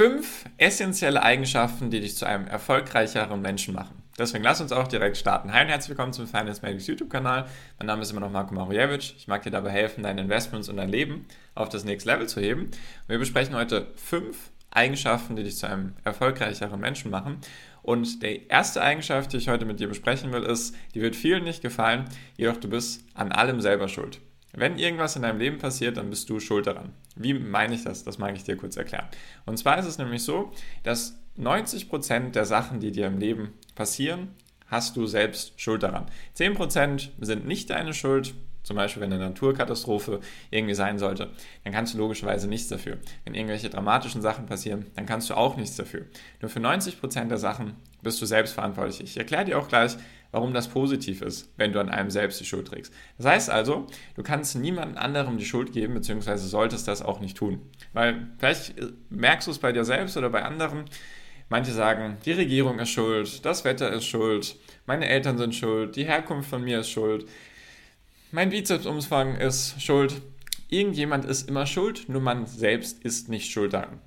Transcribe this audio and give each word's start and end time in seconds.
Fünf 0.00 0.46
essentielle 0.56 1.22
Eigenschaften, 1.22 1.90
die 1.90 2.00
dich 2.00 2.16
zu 2.16 2.24
einem 2.24 2.46
erfolgreicheren 2.46 3.42
Menschen 3.42 3.74
machen. 3.74 4.02
Deswegen 4.18 4.42
lass 4.42 4.62
uns 4.62 4.72
auch 4.72 4.88
direkt 4.88 5.18
starten. 5.18 5.52
Hi 5.52 5.64
und 5.64 5.68
herzlich 5.68 5.90
willkommen 5.90 6.14
zum 6.14 6.26
Finance 6.26 6.62
Medics 6.62 6.86
YouTube-Kanal. 6.86 7.46
Mein 7.78 7.86
Name 7.86 8.00
ist 8.00 8.10
immer 8.10 8.20
noch 8.20 8.30
Marco 8.30 8.54
Marujewicz. 8.54 9.12
Ich 9.18 9.28
mag 9.28 9.42
dir 9.42 9.50
dabei 9.50 9.68
helfen, 9.68 10.02
deine 10.02 10.22
Investments 10.22 10.70
und 10.70 10.78
dein 10.78 10.88
Leben 10.88 11.26
auf 11.54 11.68
das 11.68 11.84
nächste 11.84 12.08
Level 12.08 12.26
zu 12.26 12.40
heben. 12.40 12.62
Und 12.62 13.08
wir 13.08 13.18
besprechen 13.18 13.54
heute 13.54 13.88
fünf 13.94 14.48
Eigenschaften, 14.70 15.36
die 15.36 15.42
dich 15.42 15.58
zu 15.58 15.66
einem 15.66 15.92
erfolgreicheren 16.02 16.80
Menschen 16.80 17.10
machen. 17.10 17.36
Und 17.82 18.22
die 18.22 18.46
erste 18.48 18.80
Eigenschaft, 18.80 19.34
die 19.34 19.36
ich 19.36 19.50
heute 19.50 19.66
mit 19.66 19.80
dir 19.80 19.88
besprechen 19.88 20.32
will, 20.32 20.44
ist, 20.44 20.74
die 20.94 21.02
wird 21.02 21.14
vielen 21.14 21.44
nicht 21.44 21.60
gefallen, 21.60 22.06
jedoch 22.38 22.56
du 22.56 22.70
bist 22.70 23.04
an 23.12 23.32
allem 23.32 23.60
selber 23.60 23.86
schuld. 23.86 24.18
Wenn 24.52 24.78
irgendwas 24.78 25.16
in 25.16 25.22
deinem 25.22 25.38
Leben 25.38 25.58
passiert, 25.58 25.96
dann 25.96 26.10
bist 26.10 26.28
du 26.28 26.40
schuld 26.40 26.66
daran. 26.66 26.92
Wie 27.14 27.34
meine 27.34 27.74
ich 27.74 27.84
das? 27.84 28.04
Das 28.04 28.18
mag 28.18 28.34
ich 28.36 28.44
dir 28.44 28.56
kurz 28.56 28.76
erklären. 28.76 29.06
Und 29.46 29.58
zwar 29.58 29.78
ist 29.78 29.86
es 29.86 29.98
nämlich 29.98 30.22
so, 30.22 30.52
dass 30.82 31.20
90% 31.38 32.30
der 32.32 32.44
Sachen, 32.44 32.80
die 32.80 32.90
dir 32.90 33.06
im 33.06 33.18
Leben 33.18 33.52
passieren, 33.74 34.34
hast 34.66 34.96
du 34.96 35.06
selbst 35.06 35.60
Schuld 35.60 35.82
daran. 35.82 36.06
10% 36.36 37.10
sind 37.20 37.46
nicht 37.46 37.70
deine 37.70 37.94
Schuld, 37.94 38.34
zum 38.62 38.76
Beispiel 38.76 39.02
wenn 39.02 39.12
eine 39.12 39.24
Naturkatastrophe 39.24 40.20
irgendwie 40.50 40.74
sein 40.74 40.98
sollte, 40.98 41.30
dann 41.64 41.72
kannst 41.72 41.94
du 41.94 41.98
logischerweise 41.98 42.46
nichts 42.46 42.68
dafür. 42.68 42.98
Wenn 43.24 43.34
irgendwelche 43.34 43.70
dramatischen 43.70 44.22
Sachen 44.22 44.46
passieren, 44.46 44.86
dann 44.94 45.06
kannst 45.06 45.30
du 45.30 45.34
auch 45.34 45.56
nichts 45.56 45.76
dafür. 45.76 46.06
Nur 46.40 46.50
für 46.50 46.60
90% 46.60 47.28
der 47.28 47.38
Sachen 47.38 47.74
bist 48.02 48.20
du 48.20 48.26
selbst 48.26 48.52
verantwortlich. 48.52 49.00
Ich 49.00 49.16
erkläre 49.16 49.44
dir 49.44 49.58
auch 49.58 49.68
gleich, 49.68 49.96
warum 50.32 50.54
das 50.54 50.68
positiv 50.68 51.22
ist, 51.22 51.52
wenn 51.56 51.72
du 51.72 51.80
an 51.80 51.88
einem 51.88 52.10
selbst 52.10 52.40
die 52.40 52.44
Schuld 52.44 52.68
trägst. 52.68 52.92
Das 53.16 53.26
heißt 53.26 53.50
also, 53.50 53.86
du 54.14 54.22
kannst 54.22 54.56
niemand 54.56 54.96
anderem 54.96 55.38
die 55.38 55.44
Schuld 55.44 55.72
geben, 55.72 55.94
beziehungsweise 55.94 56.46
solltest 56.46 56.88
das 56.88 57.02
auch 57.02 57.20
nicht 57.20 57.36
tun. 57.36 57.60
Weil 57.92 58.28
vielleicht 58.38 58.74
merkst 59.10 59.46
du 59.46 59.52
es 59.52 59.58
bei 59.58 59.72
dir 59.72 59.84
selbst 59.84 60.16
oder 60.16 60.30
bei 60.30 60.42
anderen. 60.42 60.84
Manche 61.48 61.72
sagen, 61.72 62.16
die 62.24 62.32
Regierung 62.32 62.78
ist 62.78 62.90
schuld, 62.90 63.44
das 63.44 63.64
Wetter 63.64 63.92
ist 63.92 64.04
schuld, 64.04 64.54
meine 64.86 65.08
Eltern 65.08 65.36
sind 65.36 65.54
schuld, 65.54 65.96
die 65.96 66.04
Herkunft 66.04 66.48
von 66.48 66.62
mir 66.62 66.80
ist 66.80 66.90
schuld, 66.90 67.26
mein 68.30 68.50
Bizepsumfang 68.50 69.36
ist 69.36 69.82
schuld. 69.82 70.22
Irgendjemand 70.68 71.24
ist 71.24 71.48
immer 71.48 71.66
schuld, 71.66 72.08
nur 72.08 72.20
man 72.20 72.46
selbst 72.46 73.02
ist 73.02 73.28
nicht 73.28 73.50
schuld 73.50 73.72
daran. 73.72 73.98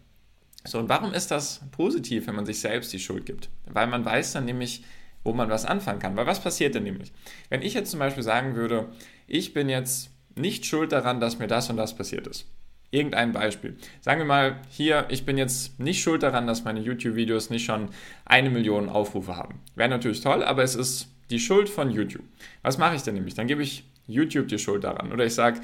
So, 0.66 0.80
und 0.80 0.88
warum 0.88 1.14
ist 1.14 1.30
das 1.30 1.60
positiv, 1.72 2.28
wenn 2.28 2.36
man 2.36 2.46
sich 2.46 2.62
selbst 2.62 2.94
die 2.94 3.00
Schuld 3.00 3.26
gibt? 3.26 3.50
Weil 3.66 3.88
man 3.88 4.06
weiß 4.06 4.32
dann 4.32 4.46
nämlich, 4.46 4.86
wo 5.24 5.34
man 5.34 5.50
was 5.50 5.66
anfangen 5.66 6.00
kann. 6.00 6.16
Weil 6.16 6.28
was 6.28 6.42
passiert 6.42 6.76
denn 6.76 6.84
nämlich? 6.84 7.12
Wenn 7.50 7.62
ich 7.62 7.74
jetzt 7.74 7.92
zum 7.92 8.00
Beispiel 8.00 8.24
sagen 8.24 8.56
würde, 8.56 8.90
ich 9.28 9.54
bin 9.54 9.70
jetzt 9.70 10.12
nicht 10.36 10.66
schuld 10.66 10.92
daran, 10.92 11.20
dass 11.20 11.40
mir 11.40 11.48
das 11.48 11.70
und 11.70 11.78
das 11.78 11.96
passiert 11.96 12.28
ist. 12.28 12.48
Irgendein 12.92 13.32
Beispiel. 13.32 13.76
Sagen 14.02 14.20
wir 14.20 14.26
mal 14.26 14.62
hier, 14.70 15.08
ich 15.10 15.26
bin 15.26 15.38
jetzt 15.38 15.80
nicht 15.80 16.04
schuld 16.04 16.22
daran, 16.22 16.46
dass 16.46 16.64
meine 16.64 16.80
YouTube-Videos 16.80 17.50
nicht 17.50 17.66
schon 17.66 17.90
eine 18.26 18.52
Million 18.52 18.88
Aufrufe 18.88 19.36
haben. 19.36 19.62
Wäre 19.76 19.90
natürlich 19.90 20.22
toll, 20.22 20.44
aber 20.44 20.64
es 20.64 20.76
ist 20.76 21.08
die 21.32 21.40
Schuld 21.40 21.70
von 21.70 21.90
YouTube. 21.90 22.24
Was 22.62 22.78
mache 22.78 22.96
ich 22.96 23.02
denn 23.02 23.16
nämlich? 23.16 23.34
Dann 23.34 23.48
gebe 23.48 23.64
ich 23.64 23.84
YouTube 24.06 24.48
die 24.48 24.60
Schuld 24.60 24.84
daran. 24.84 25.12
Oder 25.12 25.26
ich 25.26 25.34
sage, 25.34 25.62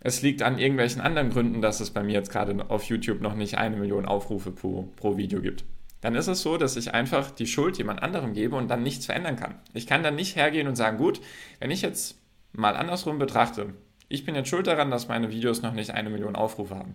es 0.00 0.20
liegt 0.20 0.42
an 0.42 0.58
irgendwelchen 0.58 1.00
anderen 1.00 1.30
Gründen, 1.30 1.62
dass 1.62 1.80
es 1.80 1.90
bei 1.90 2.02
mir 2.02 2.12
jetzt 2.12 2.30
gerade 2.30 2.68
auf 2.68 2.84
YouTube 2.84 3.22
noch 3.22 3.34
nicht 3.34 3.56
eine 3.56 3.76
Million 3.76 4.04
Aufrufe 4.04 4.50
pro, 4.50 4.92
pro 4.96 5.16
Video 5.16 5.40
gibt 5.40 5.64
dann 6.00 6.14
ist 6.14 6.28
es 6.28 6.42
so, 6.42 6.56
dass 6.56 6.76
ich 6.76 6.94
einfach 6.94 7.30
die 7.30 7.46
Schuld 7.46 7.78
jemand 7.78 8.02
anderem 8.02 8.32
gebe 8.32 8.56
und 8.56 8.68
dann 8.68 8.82
nichts 8.82 9.06
verändern 9.06 9.36
kann. 9.36 9.54
Ich 9.74 9.86
kann 9.86 10.02
dann 10.02 10.14
nicht 10.14 10.36
hergehen 10.36 10.66
und 10.66 10.76
sagen, 10.76 10.98
gut, 10.98 11.20
wenn 11.58 11.70
ich 11.70 11.82
jetzt 11.82 12.18
mal 12.52 12.76
andersrum 12.76 13.18
betrachte, 13.18 13.74
ich 14.08 14.24
bin 14.24 14.34
jetzt 14.34 14.48
schuld 14.48 14.66
daran, 14.66 14.90
dass 14.90 15.08
meine 15.08 15.30
Videos 15.30 15.62
noch 15.62 15.72
nicht 15.72 15.90
eine 15.90 16.10
Million 16.10 16.36
Aufrufe 16.36 16.74
haben. 16.74 16.94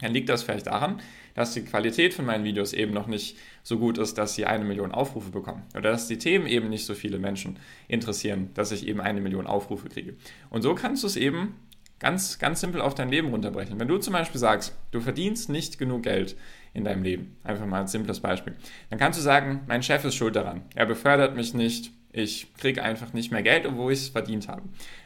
Dann 0.00 0.12
liegt 0.12 0.28
das 0.28 0.42
vielleicht 0.42 0.66
daran, 0.66 1.00
dass 1.34 1.54
die 1.54 1.62
Qualität 1.62 2.12
von 2.12 2.26
meinen 2.26 2.44
Videos 2.44 2.72
eben 2.72 2.92
noch 2.92 3.06
nicht 3.06 3.36
so 3.62 3.78
gut 3.78 3.98
ist, 3.98 4.18
dass 4.18 4.34
sie 4.34 4.46
eine 4.46 4.64
Million 4.64 4.92
Aufrufe 4.92 5.30
bekommen. 5.30 5.62
Oder 5.76 5.92
dass 5.92 6.08
die 6.08 6.18
Themen 6.18 6.46
eben 6.46 6.68
nicht 6.68 6.84
so 6.84 6.94
viele 6.94 7.18
Menschen 7.18 7.58
interessieren, 7.88 8.50
dass 8.54 8.72
ich 8.72 8.86
eben 8.86 9.00
eine 9.00 9.20
Million 9.20 9.46
Aufrufe 9.46 9.88
kriege. 9.88 10.16
Und 10.50 10.62
so 10.62 10.74
kannst 10.74 11.04
du 11.04 11.06
es 11.06 11.16
eben 11.16 11.54
ganz, 12.00 12.40
ganz 12.40 12.60
simpel 12.60 12.80
auf 12.80 12.94
dein 12.94 13.10
Leben 13.10 13.28
runterbrechen. 13.28 13.78
Wenn 13.78 13.86
du 13.86 13.96
zum 13.98 14.12
Beispiel 14.12 14.40
sagst, 14.40 14.76
du 14.90 15.00
verdienst 15.00 15.48
nicht 15.48 15.78
genug 15.78 16.02
Geld, 16.02 16.36
in 16.74 16.84
deinem 16.84 17.02
Leben. 17.02 17.36
Einfach 17.44 17.66
mal 17.66 17.80
ein 17.80 17.86
simples 17.86 18.20
Beispiel. 18.20 18.54
Dann 18.90 18.98
kannst 18.98 19.18
du 19.18 19.22
sagen, 19.22 19.62
mein 19.66 19.82
Chef 19.82 20.04
ist 20.04 20.14
schuld 20.14 20.36
daran. 20.36 20.62
Er 20.74 20.86
befördert 20.86 21.36
mich 21.36 21.54
nicht. 21.54 21.92
Ich 22.14 22.52
kriege 22.56 22.82
einfach 22.82 23.14
nicht 23.14 23.32
mehr 23.32 23.42
Geld, 23.42 23.66
obwohl 23.66 23.92
ich 23.92 24.00
es 24.00 24.08
verdient 24.08 24.46
habe. 24.46 24.62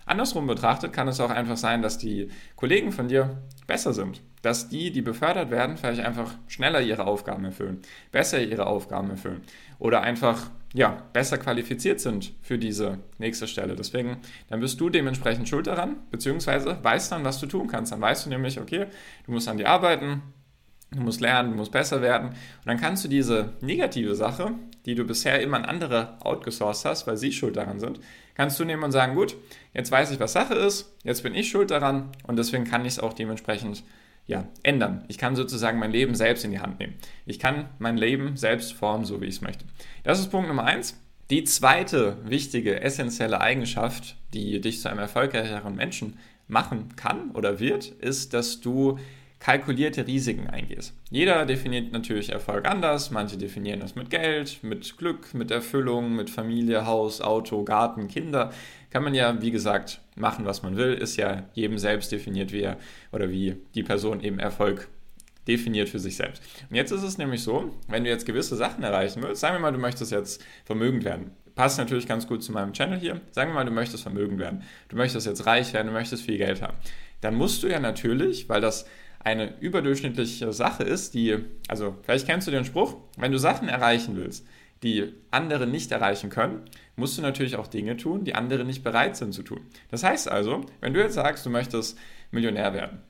Andersrum 0.06 0.49
betrachtet 0.49 0.93
kann 0.93 1.06
es 1.06 1.21
auch 1.21 1.31
einfach 1.31 1.56
sein, 1.56 1.81
dass 1.81 1.99
die 1.99 2.31
Kollegen 2.56 2.91
von 2.91 3.06
dir 3.06 3.43
besser 3.69 3.93
sind. 3.93 4.22
Dass 4.43 4.69
die, 4.69 4.91
die 4.91 5.03
befördert 5.03 5.50
werden, 5.50 5.77
vielleicht 5.77 6.00
einfach 6.00 6.34
schneller 6.49 6.81
ihre 6.81 7.06
Aufgaben 7.06 7.44
erfüllen, 7.44 7.81
besser 8.10 8.43
ihre 8.43 8.66
Aufgaben 8.66 9.10
erfüllen 9.10 9.43
oder 9.78 10.03
einfach 10.03 10.50
ja, 10.75 11.03
besser 11.12 11.38
qualifiziert 11.38 12.00
sind 12.00 12.34
für 12.43 12.59
diese 12.59 12.98
nächste 13.19 13.47
Stelle. 13.47 13.77
Deswegen, 13.77 14.19
dann 14.48 14.60
bist 14.60 14.81
du 14.81 14.91
dementsprechend 14.91 15.48
schuld 15.48 15.69
daran, 15.69 15.97
beziehungsweise 16.10 16.78
weißt 16.83 17.12
dann, 17.12 17.25
was 17.25 17.41
du 17.41 17.47
tun 17.47 17.66
kannst. 17.66 17.93
Dann 17.93 18.00
weißt 18.00 18.27
du 18.27 18.31
nämlich, 18.31 18.60
okay, 18.60 18.87
du 19.25 19.33
musst 19.33 19.48
an 19.48 19.56
dir 19.56 19.69
arbeiten, 19.69 20.22
Du 20.92 21.00
musst 21.00 21.20
lernen, 21.20 21.50
du 21.50 21.56
musst 21.56 21.72
besser 21.72 22.00
werden. 22.00 22.28
Und 22.28 22.66
dann 22.66 22.78
kannst 22.78 23.04
du 23.04 23.08
diese 23.08 23.54
negative 23.60 24.14
Sache, 24.14 24.52
die 24.86 24.94
du 24.94 25.04
bisher 25.04 25.41
immer 25.41 25.56
an 25.56 25.64
andere 25.64 26.16
outgesourced 26.20 26.84
hast, 26.84 27.06
weil 27.06 27.16
sie 27.16 27.32
schuld 27.32 27.56
daran 27.56 27.80
sind, 27.80 28.00
kannst 28.34 28.58
du 28.60 28.64
nehmen 28.64 28.84
und 28.84 28.92
sagen, 28.92 29.14
gut, 29.14 29.36
jetzt 29.74 29.91
weiß 29.91 30.10
ich, 30.12 30.20
was 30.20 30.32
Sache 30.32 30.54
ist, 30.54 30.94
jetzt 31.02 31.22
bin 31.22 31.34
ich 31.34 31.50
schuld 31.50 31.70
daran 31.70 32.10
und 32.26 32.36
deswegen 32.38 32.64
kann 32.64 32.82
ich 32.82 32.94
es 32.94 32.98
auch 33.00 33.12
dementsprechend 33.12 33.82
ja, 34.26 34.47
ändern. 34.62 35.04
Ich 35.08 35.19
kann 35.19 35.36
sozusagen 35.36 35.78
mein 35.78 35.92
Leben 35.92 36.14
selbst 36.14 36.44
in 36.44 36.50
die 36.50 36.60
Hand 36.60 36.78
nehmen. 36.78 36.94
Ich 37.26 37.38
kann 37.38 37.68
mein 37.78 37.97
Leben 37.97 38.36
selbst 38.36 38.72
formen, 38.72 39.04
so 39.04 39.20
wie 39.20 39.26
ich 39.26 39.36
es 39.36 39.41
möchte. 39.41 39.64
Das 40.03 40.18
ist 40.18 40.30
Punkt 40.30 40.48
Nummer 40.48 40.64
eins. 40.64 41.00
Die 41.30 41.44
zweite 41.44 42.18
wichtige, 42.24 42.80
essentielle 42.80 43.41
Eigenschaft, 43.41 44.16
die 44.32 44.60
dich 44.60 44.80
zu 44.80 44.88
einem 44.88 45.00
erfolgreicheren 45.00 45.74
Menschen 45.74 46.18
machen 46.48 46.94
kann 46.94 47.32
oder 47.32 47.58
wird, 47.58 47.86
ist, 47.86 48.32
dass 48.32 48.60
du 48.60 48.98
kalkulierte 49.38 50.06
Risiken 50.06 50.48
eingehst. 50.48 50.94
Jeder 51.10 51.44
definiert 51.47 51.92
natürlich 51.92 52.30
Erfolg 52.30 52.66
anders. 52.66 53.10
Manche 53.10 53.36
definieren 53.36 53.80
das 53.80 53.94
mit 53.94 54.10
Geld, 54.10 54.62
mit 54.62 54.97
Glück, 54.97 55.34
mit 55.34 55.50
Erfüllung, 55.50 56.16
mit 56.16 56.30
Familie, 56.30 56.86
Haus, 56.86 57.20
Auto, 57.20 57.62
Garten, 57.62 58.08
Kinder. 58.08 58.52
Kann 58.91 59.04
man 59.04 59.14
ja, 59.14 59.41
wie 59.42 59.50
gesagt, 59.50 60.00
machen, 60.16 60.47
was 60.47 60.62
man 60.62 60.76
will. 60.76 60.94
Ist 60.94 61.16
ja 61.16 61.44
jedem 61.52 61.78
selbst 61.78 62.10
definiert, 62.12 62.52
wie 62.52 62.62
er 62.62 62.78
oder 63.12 63.30
wie 63.30 63.56
die 63.74 63.82
Person 63.82 64.22
eben 64.22 64.38
Erfolg 64.38 64.88
definiert 65.47 65.88
für 65.88 65.98
sich 65.98 66.16
selbst. 66.16 66.42
Und 66.68 66.76
jetzt 66.76 66.91
ist 66.91 67.03
es 67.03 67.18
nämlich 67.18 67.42
so, 67.42 67.72
wenn 67.88 68.04
du 68.04 68.10
jetzt 68.10 68.26
gewisse 68.26 68.56
Sachen 68.56 68.82
erreichen 68.82 69.22
willst, 69.22 69.41
sagen 69.41 69.54
wir 69.54 69.60
mal, 69.60 69.72
du 69.72 69.78
möchtest 69.78 70.10
jetzt 70.12 70.44
vermögend 70.64 71.04
werden. 71.04 71.30
Passt 71.54 71.78
natürlich 71.78 72.06
ganz 72.06 72.26
gut 72.26 72.42
zu 72.42 72.53
meinem 72.53 72.72
Channel 72.72 72.98
hier. 72.98 73.20
Sagen 73.30 73.50
wir 73.50 73.54
mal, 73.54 73.64
du 73.64 73.70
möchtest 73.70 74.03
vermögend 74.03 74.38
werden. 74.38 74.62
Du 74.88 74.97
möchtest 74.97 75.26
jetzt 75.26 75.47
reich 75.47 75.72
werden, 75.72 75.86
du 75.86 75.92
möchtest 75.92 76.24
viel 76.24 76.36
Geld 76.36 76.60
haben. 76.62 76.76
Dann 77.20 77.34
musst 77.34 77.62
du 77.62 77.68
ja 77.68 77.80
natürlich, 77.80 78.48
weil 78.48 78.60
das 78.60 78.86
eine 79.26 79.59
überdurchschnittliche 79.59 80.53
Sache 80.53 80.84
ist, 80.84 81.14
die, 81.14 81.37
also 81.66 81.97
vielleicht 82.03 82.26
kennst 82.26 82.47
du 82.47 82.53
den 82.53 82.64
Spruch, 82.64 82.94
wenn 83.16 83.32
du 83.32 83.38
Sachen 83.38 83.69
erreichen 83.69 84.14
willst, 84.14 84.47
die 84.84 85.12
andere 85.32 85.66
nicht 85.66 85.91
erreichen 85.91 86.31
können, 86.31 86.60
musst 86.94 87.19
du 87.19 87.22
natürlich 87.22 87.56
auch 87.56 87.66
Dinge 87.66 87.97
tun, 87.97 88.22
die 88.22 88.36
andere 88.36 88.65
nicht 88.65 88.84
bereit 88.84 89.16
sind 89.16 89.32
zu 89.32 89.42
tun. 89.42 89.62
Das 89.91 90.04
heißt 90.04 90.31
also, 90.31 90.65
wenn 90.81 90.94
du 90.94 91.00
jetzt 91.00 91.15
sagst, 91.15 91.44
du 91.44 91.50
möchtest 91.50 91.98
Millionär 92.31 92.72
werden, 92.72 93.00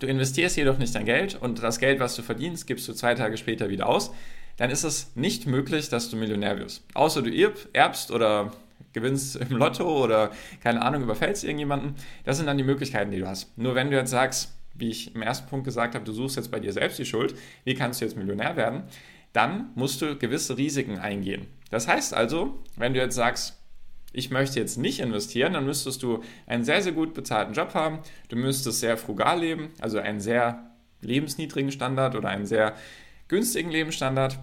du 0.00 0.08
investierst 0.08 0.56
jedoch 0.56 0.78
nicht 0.78 0.96
dein 0.96 1.04
Geld 1.04 1.40
und 1.40 1.62
das 1.62 1.78
Geld, 1.78 2.00
was 2.00 2.16
du 2.16 2.22
verdienst, 2.22 2.66
gibst 2.66 2.88
du 2.88 2.92
zwei 2.92 3.14
Tage 3.14 3.36
später 3.36 3.68
wieder 3.68 3.86
aus, 3.86 4.12
dann 4.56 4.70
ist 4.70 4.82
es 4.82 5.14
nicht 5.14 5.46
möglich, 5.46 5.90
dass 5.90 6.10
du 6.10 6.16
Millionär 6.16 6.58
wirst. 6.58 6.84
Außer 6.94 7.22
du 7.22 7.30
erbst 7.72 8.10
oder 8.10 8.50
gewinnst 8.92 9.36
im 9.36 9.56
Lotto 9.56 10.02
oder 10.02 10.32
keine 10.60 10.82
Ahnung, 10.82 11.04
überfällst 11.04 11.44
irgendjemanden. 11.44 11.94
Das 12.24 12.36
sind 12.36 12.46
dann 12.46 12.58
die 12.58 12.64
Möglichkeiten, 12.64 13.12
die 13.12 13.20
du 13.20 13.28
hast. 13.28 13.56
Nur 13.56 13.76
wenn 13.76 13.92
du 13.92 13.96
jetzt 13.96 14.10
sagst, 14.10 14.56
wie 14.80 14.90
ich 14.90 15.14
im 15.14 15.22
ersten 15.22 15.48
Punkt 15.48 15.64
gesagt 15.64 15.94
habe, 15.94 16.04
du 16.04 16.12
suchst 16.12 16.36
jetzt 16.36 16.50
bei 16.50 16.60
dir 16.60 16.72
selbst 16.72 16.98
die 16.98 17.04
Schuld, 17.04 17.34
wie 17.64 17.74
kannst 17.74 18.00
du 18.00 18.04
jetzt 18.04 18.16
Millionär 18.16 18.56
werden, 18.56 18.84
dann 19.32 19.70
musst 19.74 20.02
du 20.02 20.16
gewisse 20.16 20.56
Risiken 20.56 20.98
eingehen. 20.98 21.46
Das 21.70 21.86
heißt 21.86 22.14
also, 22.14 22.58
wenn 22.76 22.94
du 22.94 23.00
jetzt 23.00 23.14
sagst, 23.14 23.56
ich 24.12 24.30
möchte 24.30 24.58
jetzt 24.58 24.76
nicht 24.76 24.98
investieren, 24.98 25.52
dann 25.52 25.64
müsstest 25.64 26.02
du 26.02 26.22
einen 26.46 26.64
sehr, 26.64 26.82
sehr 26.82 26.92
gut 26.92 27.14
bezahlten 27.14 27.54
Job 27.54 27.74
haben, 27.74 28.00
du 28.28 28.36
müsstest 28.36 28.80
sehr 28.80 28.96
frugal 28.96 29.40
leben, 29.40 29.68
also 29.78 29.98
einen 29.98 30.20
sehr 30.20 30.70
lebensniedrigen 31.00 31.70
Standard 31.70 32.16
oder 32.16 32.28
einen 32.28 32.46
sehr 32.46 32.74
günstigen 33.28 33.70
Lebensstandard. 33.70 34.38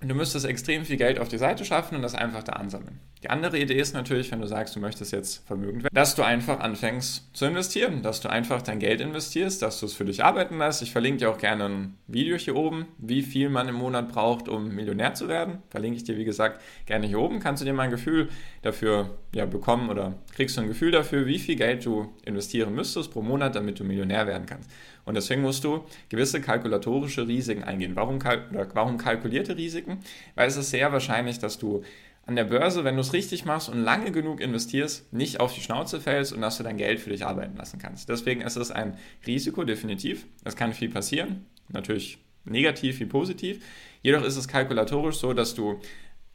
Du 0.00 0.14
müsstest 0.14 0.44
extrem 0.44 0.84
viel 0.84 0.98
Geld 0.98 1.18
auf 1.18 1.28
die 1.28 1.38
Seite 1.38 1.64
schaffen 1.64 1.96
und 1.96 2.02
das 2.02 2.14
einfach 2.14 2.42
da 2.42 2.52
ansammeln. 2.52 3.00
Die 3.24 3.30
andere 3.30 3.58
Idee 3.58 3.78
ist 3.78 3.94
natürlich, 3.94 4.30
wenn 4.32 4.42
du 4.42 4.46
sagst, 4.46 4.76
du 4.76 4.80
möchtest 4.80 5.10
jetzt 5.10 5.46
vermögend 5.46 5.84
werden, 5.84 5.94
dass 5.94 6.14
du 6.14 6.22
einfach 6.22 6.60
anfängst 6.60 7.34
zu 7.34 7.46
investieren, 7.46 8.02
dass 8.02 8.20
du 8.20 8.28
einfach 8.28 8.60
dein 8.60 8.80
Geld 8.80 9.00
investierst, 9.00 9.62
dass 9.62 9.80
du 9.80 9.86
es 9.86 9.94
für 9.94 10.04
dich 10.04 10.22
arbeiten 10.22 10.58
lässt. 10.58 10.82
Ich 10.82 10.92
verlinke 10.92 11.20
dir 11.20 11.30
auch 11.30 11.38
gerne 11.38 11.64
ein 11.64 11.94
Video 12.06 12.36
hier 12.36 12.54
oben, 12.54 12.84
wie 12.98 13.22
viel 13.22 13.48
man 13.48 13.66
im 13.66 13.76
Monat 13.76 14.10
braucht, 14.10 14.50
um 14.50 14.74
Millionär 14.74 15.14
zu 15.14 15.26
werden. 15.26 15.62
Verlinke 15.70 15.96
ich 15.96 16.04
dir, 16.04 16.18
wie 16.18 16.26
gesagt, 16.26 16.60
gerne 16.84 17.06
hier 17.06 17.18
oben. 17.18 17.40
Kannst 17.40 17.62
du 17.62 17.64
dir 17.64 17.72
mal 17.72 17.84
ein 17.84 17.90
Gefühl 17.90 18.28
dafür 18.60 19.16
ja, 19.34 19.46
bekommen 19.46 19.88
oder 19.88 20.18
kriegst 20.34 20.58
du 20.58 20.60
ein 20.60 20.68
Gefühl 20.68 20.90
dafür, 20.90 21.24
wie 21.24 21.38
viel 21.38 21.56
Geld 21.56 21.86
du 21.86 22.12
investieren 22.26 22.74
müsstest 22.74 23.10
pro 23.10 23.22
Monat, 23.22 23.56
damit 23.56 23.80
du 23.80 23.84
Millionär 23.84 24.26
werden 24.26 24.44
kannst. 24.44 24.68
Und 25.06 25.14
deswegen 25.14 25.40
musst 25.40 25.64
du 25.64 25.84
gewisse 26.10 26.42
kalkulatorische 26.42 27.26
Risiken 27.26 27.64
eingehen. 27.64 27.96
Warum, 27.96 28.18
kalk 28.18 28.50
warum 28.74 28.98
kalkulierte 28.98 29.56
Risiken? 29.56 30.00
Weil 30.34 30.46
es 30.46 30.58
ist 30.58 30.68
sehr 30.68 30.92
wahrscheinlich, 30.92 31.38
dass 31.38 31.58
du 31.58 31.82
an 32.26 32.36
der 32.36 32.44
Börse, 32.44 32.84
wenn 32.84 32.94
du 32.94 33.02
es 33.02 33.12
richtig 33.12 33.44
machst 33.44 33.68
und 33.68 33.82
lange 33.82 34.10
genug 34.10 34.40
investierst, 34.40 35.12
nicht 35.12 35.40
auf 35.40 35.54
die 35.54 35.60
Schnauze 35.60 36.00
fällst 36.00 36.32
und 36.32 36.40
dass 36.40 36.56
du 36.56 36.62
dein 36.62 36.78
Geld 36.78 37.00
für 37.00 37.10
dich 37.10 37.26
arbeiten 37.26 37.56
lassen 37.56 37.78
kannst. 37.78 38.08
Deswegen 38.08 38.40
ist 38.40 38.56
es 38.56 38.70
ein 38.70 38.96
Risiko, 39.26 39.64
definitiv. 39.64 40.26
Es 40.44 40.56
kann 40.56 40.72
viel 40.72 40.88
passieren, 40.88 41.46
natürlich 41.68 42.18
negativ 42.44 43.00
wie 43.00 43.06
positiv. 43.06 43.64
Jedoch 44.02 44.24
ist 44.24 44.36
es 44.36 44.48
kalkulatorisch 44.48 45.16
so, 45.16 45.32
dass 45.32 45.54
du 45.54 45.80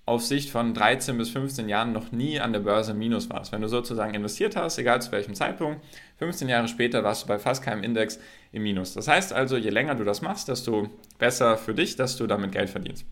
auf 0.05 0.25
Sicht 0.25 0.49
von 0.49 0.73
13 0.73 1.17
bis 1.19 1.29
15 1.29 1.69
Jahren 1.69 1.91
noch 1.91 2.11
nie 2.11 2.39
an 2.39 2.51
der 2.51 2.61
Börse 2.61 2.95
minus 2.95 3.29
warst. 3.29 3.51
Wenn 3.51 3.61
du 3.61 3.67
sozusagen 3.67 4.15
investiert 4.15 4.55
hast, 4.55 4.79
egal 4.79 5.01
zu 5.03 5.11
welchem 5.11 5.35
Zeitpunkt, 5.35 5.85
15 6.17 6.49
Jahre 6.49 6.67
später 6.67 7.03
warst 7.03 7.23
du 7.23 7.27
bei 7.27 7.37
fast 7.37 7.63
keinem 7.63 7.83
Index 7.83 8.19
im 8.51 8.63
Minus. 8.63 8.95
Das 8.95 9.07
heißt 9.07 9.33
also, 9.33 9.55
je 9.55 9.69
länger 9.69 9.93
du 9.93 10.03
das 10.03 10.23
machst, 10.23 10.47
desto 10.47 10.89
besser 11.19 11.57
für 11.57 11.75
dich, 11.75 11.95
dass 11.95 12.17
du 12.17 12.25
damit 12.25 12.51
Geld 12.51 12.71
verdienst. 12.71 13.05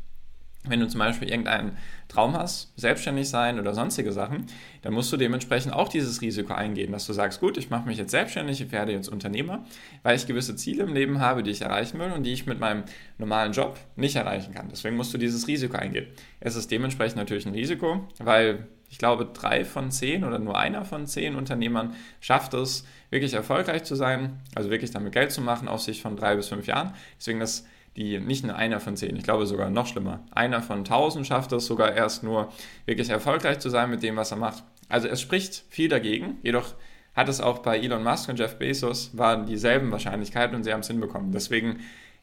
Wenn 0.70 0.80
du 0.80 0.88
zum 0.88 1.00
Beispiel 1.00 1.30
irgendeinen 1.30 1.78
Traum 2.08 2.36
hast, 2.36 2.72
selbstständig 2.76 3.30
sein 3.30 3.60
oder 3.60 3.74
sonstige 3.74 4.12
Sachen, 4.12 4.46
dann 4.82 4.94
musst 4.94 5.12
du 5.12 5.18
dementsprechend 5.18 5.74
auch 5.74 5.90
dieses 5.90 6.22
Risiko 6.22 6.54
eingehen, 6.54 6.92
dass 6.92 7.06
du 7.06 7.14
sagst, 7.14 7.40
gut, 7.40 7.58
ich 7.58 7.70
mache 7.70 7.88
mich 7.88 7.98
jetzt 7.98 8.12
selbstständig, 8.12 8.62
ich 8.62 8.72
werde 8.72 8.92
jetzt 8.92 9.10
Unternehmer, 9.10 9.66
weil 10.04 10.16
ich 10.16 10.28
gewisse 10.28 10.56
Ziele 10.56 10.84
im 10.84 10.94
Leben 10.94 11.20
habe, 11.20 11.44
die 11.44 11.52
ich 11.52 11.62
erreichen 11.62 12.00
will 12.00 12.12
und 12.12 12.24
die 12.24 12.34
ich 12.34 12.46
mit 12.46 12.60
meinem 12.60 12.84
normalen 13.18 13.52
Job 13.52 13.78
nicht 13.96 14.16
erreichen 14.16 14.54
kann. 14.54 14.70
Deswegen 14.72 14.96
musst 14.96 15.14
du 15.14 15.18
dieses 15.18 15.48
Risiko 15.48 15.78
eingehen. 15.78 16.08
Es 16.40 16.56
ist 16.56 16.72
dementsprechend 16.72 17.18
natürlich 17.18 17.46
ein 17.46 17.54
Risiko, 17.54 18.08
weil 18.20 18.68
ich 18.90 18.98
glaube, 18.98 19.26
drei 19.26 19.66
von 19.66 19.92
zehn 19.92 20.24
oder 20.24 20.40
nur 20.40 20.58
einer 20.58 20.86
von 20.86 21.08
zehn 21.08 21.36
Unternehmern 21.36 21.94
schafft 22.22 22.54
es, 22.54 22.86
wirklich 23.10 23.34
erfolgreich 23.34 23.84
zu 23.84 23.96
sein, 23.96 24.40
also 24.56 24.70
wirklich 24.70 24.92
damit 24.92 25.14
Geld 25.14 25.32
zu 25.32 25.42
machen 25.42 25.68
auf 25.68 25.82
sich 25.82 26.02
von 26.02 26.16
drei 26.16 26.36
bis 26.36 26.48
fünf 26.50 26.68
Jahren. 26.68 26.94
Deswegen 27.18 27.40
das 27.40 27.66
die 27.98 28.20
nicht 28.20 28.46
nur 28.46 28.56
einer 28.56 28.80
von 28.80 28.96
zehn, 28.96 29.16
ich 29.16 29.24
glaube 29.24 29.48
sogar 29.48 29.70
noch 29.70 29.88
schlimmer. 29.88 30.24
Einer 30.32 30.62
von 30.62 30.86
tausend 30.86 31.26
schafft 31.26 31.52
es 31.52 31.66
sogar 31.66 31.94
erst 31.94 32.24
nur 32.24 32.54
wirklich 32.86 33.10
erfolgreich 33.10 33.60
zu 33.60 33.70
sein 33.70 33.90
mit 33.90 34.04
dem, 34.04 34.16
was 34.16 34.32
er 34.32 34.38
macht. 34.38 34.64
Also 34.88 35.08
es 35.08 35.20
spricht 35.20 35.66
viel 35.70 35.90
dagegen, 35.90 36.38
jedoch 36.44 36.76
hat 37.16 37.28
es 37.28 37.42
auch 37.42 37.60
bei 37.60 37.80
Elon 37.80 38.04
Musk 38.04 38.30
und 38.30 38.38
Jeff 38.38 38.60
Bezos 38.60 39.18
waren 39.18 39.48
dieselben 39.48 39.92
Wahrscheinlichkeiten 39.92 40.56
und 40.56 40.64
sie 40.64 40.72
haben 40.72 40.82
es 40.82 40.88
hinbekommen. 40.88 41.32
Deswegen 41.32 41.80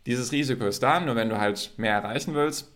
dieses 0.07 0.31
Risiko 0.31 0.65
ist 0.65 0.83
da, 0.83 1.01
nur 1.01 1.17
wenn 1.17 1.29
du 1.29 1.39
halt 1.39 1.73
mehr 1.77 1.95
erreichen 1.95 2.35
willst, 2.35 2.71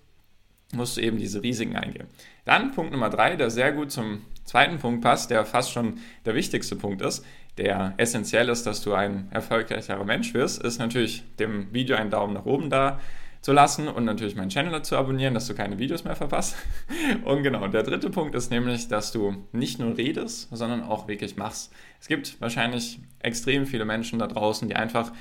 musst 0.73 0.97
du 0.97 1.01
eben 1.01 1.19
diese 1.19 1.43
Risiken 1.43 1.77
eingehen. 1.77 2.09
Dann 2.45 2.73
Punkt 2.73 2.93
Nummer 2.93 3.11
drei, 3.11 3.37
der 3.37 3.51
sehr 3.51 3.73
gut 3.73 3.93
zum 3.93 4.23
zweiten 4.49 4.79
Punkt 4.79 5.03
passt, 5.03 5.31
der 5.31 5.45
fast 5.45 5.71
schon 5.71 5.99
der 6.25 6.35
wichtigste 6.35 6.75
Punkt 6.75 7.03
ist, 7.03 7.25
der 7.59 7.95
essentiell 7.99 8.49
ist, 8.49 8.67
dass 8.67 8.83
du 8.83 8.95
ein 8.95 9.29
erfolgreicherer 9.31 10.05
Mensch 10.05 10.33
wirst, 10.33 10.63
ist 10.63 10.79
natürlich 10.79 11.23
dem 11.39 11.73
Video 11.73 11.97
einen 11.97 12.11
Daumen 12.11 12.35
nach 12.35 12.47
oben 12.47 12.71
da 12.71 12.99
zu 13.41 13.53
lassen 13.53 13.89
und 13.89 14.05
natürlich 14.05 14.35
meinen 14.37 14.49
Channel 14.49 14.83
zu 14.83 14.97
abonnieren, 14.97 15.35
dass 15.35 15.47
du 15.47 15.55
keine 15.55 15.79
Videos 15.79 16.05
mehr 16.05 16.17
verpasst. 16.17 16.57
Und 17.25 17.45
genau, 17.45 17.69
der 17.69 17.85
dritte 17.85 18.11
Punkt 18.11 18.35
ist 18.35 18.51
nämlich, 18.51 18.89
dass 18.89 19.13
du 19.13 19.45
nicht 19.53 19.79
nur 19.79 19.97
redest, 19.97 20.49
sondern 20.51 20.83
auch 20.83 21.07
wirklich 21.07 21.37
machst. 21.37 21.73
Es 22.01 22.09
gibt 22.09 22.41
wahrscheinlich 22.41 22.99
extrem 23.21 23.67
viele 23.67 23.85
Menschen 23.85 24.19
da 24.19 24.27
draußen, 24.27 24.69
die 24.69 24.75
einfach 24.75 25.13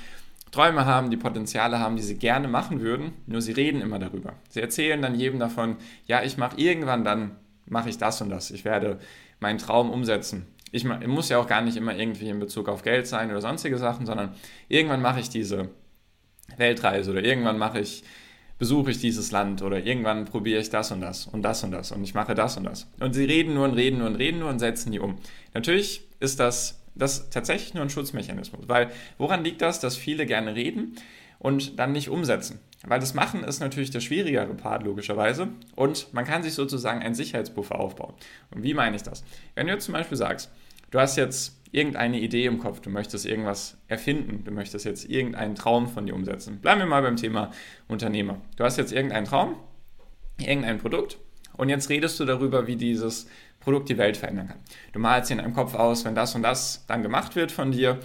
Träume 0.50 0.84
haben, 0.84 1.10
die 1.10 1.16
Potenziale 1.16 1.78
haben, 1.78 1.96
die 1.96 2.02
sie 2.02 2.16
gerne 2.16 2.48
machen 2.48 2.80
würden, 2.80 3.12
nur 3.26 3.40
sie 3.40 3.52
reden 3.52 3.80
immer 3.82 3.98
darüber. 3.98 4.34
Sie 4.48 4.60
erzählen 4.60 5.00
dann 5.00 5.14
jedem 5.14 5.38
davon, 5.38 5.76
ja, 6.06 6.22
ich 6.22 6.36
mache 6.38 6.58
irgendwann 6.58 7.04
dann, 7.04 7.36
mache 7.68 7.88
ich 7.88 7.98
das 7.98 8.20
und 8.20 8.30
das. 8.30 8.50
Ich 8.50 8.64
werde 8.64 8.98
meinen 9.40 9.58
Traum 9.58 9.90
umsetzen 9.90 10.46
ich 10.70 10.84
muss 10.84 11.28
ja 11.28 11.38
auch 11.38 11.46
gar 11.46 11.62
nicht 11.62 11.76
immer 11.76 11.96
irgendwie 11.96 12.28
in 12.28 12.40
Bezug 12.40 12.68
auf 12.68 12.82
Geld 12.82 13.06
sein 13.06 13.30
oder 13.30 13.40
sonstige 13.40 13.78
Sachen, 13.78 14.06
sondern 14.06 14.34
irgendwann 14.68 15.02
mache 15.02 15.20
ich 15.20 15.30
diese 15.30 15.70
Weltreise 16.56 17.10
oder 17.10 17.22
irgendwann 17.22 17.58
mache 17.58 17.80
ich, 17.80 18.04
besuche 18.58 18.90
ich 18.90 18.98
dieses 18.98 19.30
Land 19.30 19.62
oder 19.62 19.84
irgendwann 19.84 20.24
probiere 20.24 20.60
ich 20.60 20.70
das 20.70 20.90
und 20.90 21.00
das 21.00 21.26
und 21.26 21.42
das 21.42 21.62
und 21.64 21.70
das 21.70 21.92
und 21.92 22.02
ich 22.02 22.14
mache 22.14 22.34
das 22.34 22.56
und 22.56 22.64
das. 22.64 22.88
Und 23.00 23.14
sie 23.14 23.24
reden 23.24 23.54
nur 23.54 23.64
und 23.64 23.74
reden 23.74 23.98
nur 23.98 24.08
und 24.08 24.16
reden 24.16 24.40
nur 24.40 24.50
und 24.50 24.58
setzen 24.58 24.92
die 24.92 24.98
um. 24.98 25.16
Natürlich 25.54 26.02
ist 26.20 26.40
das, 26.40 26.82
das 26.94 27.30
tatsächlich 27.30 27.74
nur 27.74 27.84
ein 27.84 27.90
Schutzmechanismus, 27.90 28.68
weil 28.68 28.90
woran 29.16 29.44
liegt 29.44 29.62
das, 29.62 29.80
dass 29.80 29.96
viele 29.96 30.26
gerne 30.26 30.54
reden 30.54 30.96
und 31.38 31.78
dann 31.78 31.92
nicht 31.92 32.10
umsetzen? 32.10 32.60
Weil 32.86 33.00
das 33.00 33.14
Machen 33.14 33.42
ist 33.42 33.60
natürlich 33.60 33.90
der 33.90 34.00
schwierigere 34.00 34.54
Part, 34.54 34.84
logischerweise. 34.84 35.48
Und 35.74 36.12
man 36.14 36.24
kann 36.24 36.42
sich 36.42 36.54
sozusagen 36.54 37.00
einen 37.00 37.14
Sicherheitspuffer 37.14 37.78
aufbauen. 37.78 38.14
Und 38.50 38.62
wie 38.62 38.74
meine 38.74 38.94
ich 38.94 39.02
das? 39.02 39.24
Wenn 39.54 39.66
du 39.66 39.72
jetzt 39.72 39.84
zum 39.84 39.94
Beispiel 39.94 40.16
sagst, 40.16 40.50
du 40.90 41.00
hast 41.00 41.16
jetzt 41.16 41.58
irgendeine 41.72 42.20
Idee 42.20 42.46
im 42.46 42.58
Kopf, 42.58 42.80
du 42.80 42.90
möchtest 42.90 43.26
irgendwas 43.26 43.76
erfinden, 43.88 44.44
du 44.44 44.50
möchtest 44.52 44.84
jetzt 44.84 45.08
irgendeinen 45.10 45.54
Traum 45.54 45.88
von 45.88 46.06
dir 46.06 46.14
umsetzen. 46.14 46.60
Bleiben 46.60 46.80
wir 46.80 46.86
mal 46.86 47.02
beim 47.02 47.16
Thema 47.16 47.50
Unternehmer. 47.88 48.40
Du 48.56 48.64
hast 48.64 48.78
jetzt 48.78 48.92
irgendeinen 48.92 49.26
Traum, 49.26 49.56
irgendein 50.38 50.78
Produkt 50.78 51.18
und 51.56 51.68
jetzt 51.68 51.90
redest 51.90 52.18
du 52.20 52.24
darüber, 52.24 52.66
wie 52.66 52.76
dieses 52.76 53.28
Produkt 53.60 53.88
die 53.88 53.98
Welt 53.98 54.16
verändern 54.16 54.48
kann. 54.48 54.58
Du 54.92 54.98
malst 54.98 55.30
dir 55.30 55.34
in 55.34 55.40
deinem 55.40 55.52
Kopf 55.52 55.74
aus, 55.74 56.04
wenn 56.04 56.14
das 56.14 56.34
und 56.34 56.42
das 56.42 56.86
dann 56.86 57.02
gemacht 57.02 57.36
wird 57.36 57.52
von 57.52 57.72
dir, 57.72 57.98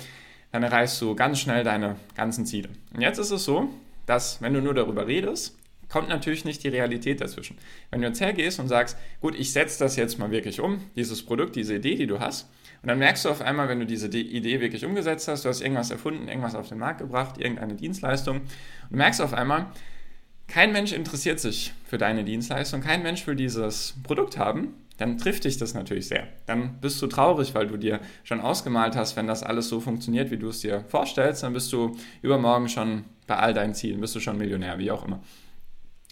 dann 0.52 0.64
erreichst 0.64 1.02
du 1.02 1.16
ganz 1.16 1.40
schnell 1.40 1.64
deine 1.64 1.96
ganzen 2.16 2.46
Ziele. 2.46 2.70
Und 2.94 3.02
jetzt 3.02 3.18
ist 3.18 3.31
es 3.31 3.46
so, 3.46 3.70
dass 4.06 4.42
wenn 4.42 4.54
du 4.54 4.62
nur 4.62 4.74
darüber 4.74 5.08
redest, 5.08 5.58
kommt 5.90 6.10
natürlich 6.10 6.44
nicht 6.44 6.64
die 6.64 6.70
Realität 6.70 7.22
dazwischen. 7.22 7.58
Wenn 7.92 8.02
du 8.02 8.08
jetzt 8.08 8.20
hergehst 8.20 8.60
und 8.60 8.68
sagst, 8.68 8.98
gut, 9.22 9.36
ich 9.36 9.54
setze 9.54 9.78
das 9.80 9.96
jetzt 9.96 10.18
mal 10.18 10.32
wirklich 10.32 10.60
um, 10.60 10.82
dieses 10.96 11.24
Produkt, 11.24 11.56
diese 11.56 11.76
Idee, 11.76 11.96
die 11.96 12.08
du 12.08 12.20
hast, 12.20 12.50
und 12.82 12.90
dann 12.90 12.98
merkst 12.98 13.24
du 13.24 13.30
auf 13.30 13.42
einmal, 13.42 13.70
wenn 13.70 13.80
du 13.80 13.86
diese 13.86 14.08
Idee 14.08 14.60
wirklich 14.60 14.86
umgesetzt 14.86 15.28
hast, 15.28 15.46
du 15.46 15.50
hast 15.50 15.62
irgendwas 15.62 15.92
erfunden, 15.92 16.28
irgendwas 16.28 16.56
auf 16.56 16.68
den 16.68 16.80
Markt 16.80 17.00
gebracht, 17.00 17.38
irgendeine 17.38 17.76
Dienstleistung, 17.76 18.42
und 18.90 18.98
merkst 18.98 19.22
auf 19.22 19.34
einmal, 19.34 19.68
kein 20.48 20.74
Mensch 20.74 20.92
interessiert 20.92 21.40
sich 21.40 21.74
für 21.86 21.98
deine 21.98 22.24
Dienstleistung, 22.24 22.82
kein 22.82 23.04
Mensch 23.04 23.26
will 23.28 23.36
dieses 23.36 23.96
Produkt 24.04 24.38
haben, 24.38 24.74
dann 24.98 25.18
trifft 25.18 25.46
dich 25.46 25.58
das 25.58 25.74
natürlich 25.74 26.08
sehr. 26.08 26.28
Dann 26.46 26.80
bist 26.82 27.02
du 27.02 27.08
traurig, 27.08 27.56
weil 27.56 27.68
du 27.68 27.78
dir 27.78 28.00
schon 28.24 28.42
ausgemalt 28.42 28.96
hast, 28.96 29.16
wenn 29.16 29.28
das 29.28 29.44
alles 29.44 29.70
so 29.70 29.80
funktioniert, 29.80 30.30
wie 30.32 30.38
du 30.38 30.50
es 30.50 30.60
dir 30.60 30.84
vorstellst, 30.88 31.44
dann 31.44 31.54
bist 31.54 31.72
du 31.72 31.96
übermorgen 32.22 32.68
schon 32.68 33.06
bei 33.28 33.36
all 33.38 33.54
deinen 33.54 33.74
Zielen, 33.74 34.02
bist 34.02 34.16
du 34.16 34.20
schon 34.20 34.38
Millionär, 34.38 34.78
wie 34.80 34.92
auch 34.92 35.06
immer. 35.06 35.22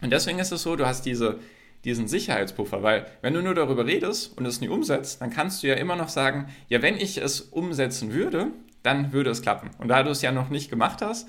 Und 0.01 0.11
deswegen 0.11 0.39
ist 0.39 0.51
es 0.51 0.63
so, 0.63 0.75
du 0.75 0.85
hast 0.85 1.05
diese, 1.05 1.39
diesen 1.83 2.07
Sicherheitspuffer, 2.07 2.83
weil 2.83 3.05
wenn 3.21 3.33
du 3.33 3.41
nur 3.41 3.53
darüber 3.53 3.85
redest 3.85 4.37
und 4.37 4.45
es 4.45 4.61
nie 4.61 4.69
umsetzt, 4.69 5.21
dann 5.21 5.29
kannst 5.29 5.63
du 5.63 5.67
ja 5.67 5.75
immer 5.75 5.95
noch 5.95 6.09
sagen, 6.09 6.47
ja, 6.69 6.81
wenn 6.81 6.97
ich 6.97 7.17
es 7.17 7.41
umsetzen 7.41 8.13
würde, 8.13 8.47
dann 8.83 9.13
würde 9.13 9.29
es 9.29 9.41
klappen. 9.41 9.69
Und 9.77 9.89
da 9.89 10.03
du 10.03 10.09
es 10.09 10.21
ja 10.21 10.31
noch 10.31 10.49
nicht 10.49 10.69
gemacht 10.69 11.01
hast, 11.01 11.27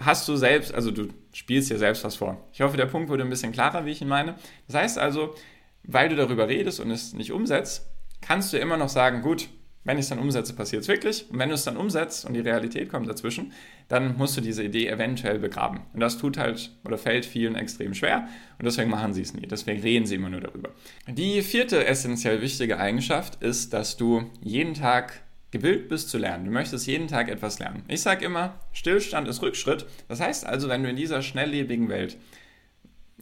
hast 0.00 0.28
du 0.28 0.36
selbst, 0.36 0.74
also 0.74 0.90
du 0.90 1.08
spielst 1.32 1.70
dir 1.70 1.78
selbst 1.78 2.04
was 2.04 2.16
vor. 2.16 2.44
Ich 2.52 2.60
hoffe, 2.60 2.76
der 2.76 2.86
Punkt 2.86 3.08
wurde 3.08 3.22
ein 3.22 3.30
bisschen 3.30 3.52
klarer, 3.52 3.86
wie 3.86 3.92
ich 3.92 4.02
ihn 4.02 4.08
meine. 4.08 4.34
Das 4.66 4.76
heißt 4.76 4.98
also, 4.98 5.34
weil 5.84 6.08
du 6.08 6.16
darüber 6.16 6.48
redest 6.48 6.80
und 6.80 6.90
es 6.90 7.12
nicht 7.12 7.32
umsetzt, 7.32 7.86
kannst 8.20 8.52
du 8.52 8.58
immer 8.58 8.76
noch 8.76 8.88
sagen, 8.88 9.22
gut, 9.22 9.48
wenn 9.86 9.98
ich 9.98 10.04
es 10.04 10.08
dann 10.10 10.18
umsetze, 10.18 10.52
passiert 10.52 10.82
es 10.82 10.88
wirklich. 10.88 11.30
Und 11.30 11.38
wenn 11.38 11.48
du 11.48 11.54
es 11.54 11.64
dann 11.64 11.76
umsetzt 11.76 12.24
und 12.24 12.34
die 12.34 12.40
Realität 12.40 12.90
kommt 12.90 13.08
dazwischen, 13.08 13.52
dann 13.88 14.16
musst 14.18 14.36
du 14.36 14.40
diese 14.40 14.64
Idee 14.64 14.88
eventuell 14.88 15.38
begraben. 15.38 15.80
Und 15.94 16.00
das 16.00 16.18
tut 16.18 16.36
halt 16.36 16.72
oder 16.84 16.98
fällt 16.98 17.24
vielen 17.24 17.54
extrem 17.54 17.94
schwer 17.94 18.28
und 18.58 18.64
deswegen 18.64 18.90
machen 18.90 19.14
sie 19.14 19.22
es 19.22 19.32
nie. 19.32 19.46
Deswegen 19.46 19.80
reden 19.80 20.04
sie 20.04 20.16
immer 20.16 20.28
nur 20.28 20.40
darüber. 20.40 20.70
Die 21.08 21.40
vierte 21.42 21.86
essentiell 21.86 22.42
wichtige 22.42 22.78
Eigenschaft 22.78 23.42
ist, 23.42 23.72
dass 23.72 23.96
du 23.96 24.30
jeden 24.42 24.74
Tag 24.74 25.22
gewillt 25.52 25.88
bist 25.88 26.10
zu 26.10 26.18
lernen. 26.18 26.46
Du 26.46 26.50
möchtest 26.50 26.86
jeden 26.86 27.06
Tag 27.06 27.28
etwas 27.28 27.60
lernen. 27.60 27.84
Ich 27.86 28.02
sage 28.02 28.24
immer, 28.24 28.58
Stillstand 28.72 29.28
ist 29.28 29.40
Rückschritt. 29.40 29.86
Das 30.08 30.20
heißt 30.20 30.44
also, 30.44 30.68
wenn 30.68 30.82
du 30.82 30.90
in 30.90 30.96
dieser 30.96 31.22
schnelllebigen 31.22 31.88
Welt, 31.88 32.18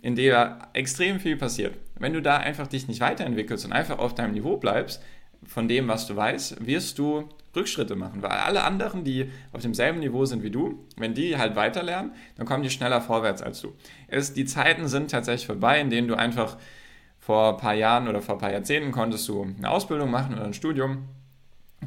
in 0.01 0.17
der 0.17 0.69
extrem 0.73 1.21
viel 1.21 1.37
passiert, 1.37 1.77
wenn 1.99 2.13
du 2.13 2.21
da 2.21 2.37
einfach 2.37 2.67
dich 2.67 2.89
nicht 2.89 3.01
weiterentwickelst 3.01 3.65
und 3.65 3.73
einfach 3.73 3.99
auf 3.99 4.15
deinem 4.15 4.35
Niveau 4.35 4.57
bleibst, 4.57 5.03
von 5.47 5.69
dem, 5.69 5.89
was 5.89 6.07
du 6.07 6.17
weißt, 6.17 6.67
wirst 6.67 6.99
du 6.99 7.29
Rückschritte 7.55 7.97
machen. 7.97 8.23
Weil 8.23 8.31
alle 8.31 8.65
anderen, 8.65 9.05
die 9.05 9.31
auf 9.53 9.63
demselben 9.63 10.01
Niveau 10.01 10.25
sind 10.25 10.43
wie 10.43 10.51
du, 10.51 10.85
wenn 10.97 11.15
die 11.15 11.37
halt 11.37 11.57
weiterlernen, 11.57 12.13
dann 12.37 12.47
kommen 12.47 12.63
die 12.63 12.71
schneller 12.71 13.01
vorwärts 13.01 13.43
als 13.43 13.61
du. 13.61 13.73
Es, 14.09 14.33
die 14.33 14.45
Zeiten 14.45 14.89
sind 14.89 15.11
tatsächlich 15.11 15.47
vorbei, 15.47 15.81
in 15.81 15.91
denen 15.91 16.09
du 16.09 16.15
einfach 16.17 16.57
vor 17.19 17.55
ein 17.55 17.57
paar 17.57 17.75
Jahren 17.75 18.09
oder 18.09 18.21
vor 18.21 18.35
ein 18.37 18.41
paar 18.41 18.53
Jahrzehnten 18.53 18.93
konntest 18.93 19.29
du 19.29 19.43
eine 19.43 19.71
Ausbildung 19.71 20.11
machen 20.11 20.35
oder 20.35 20.45
ein 20.45 20.55
Studium, 20.55 21.09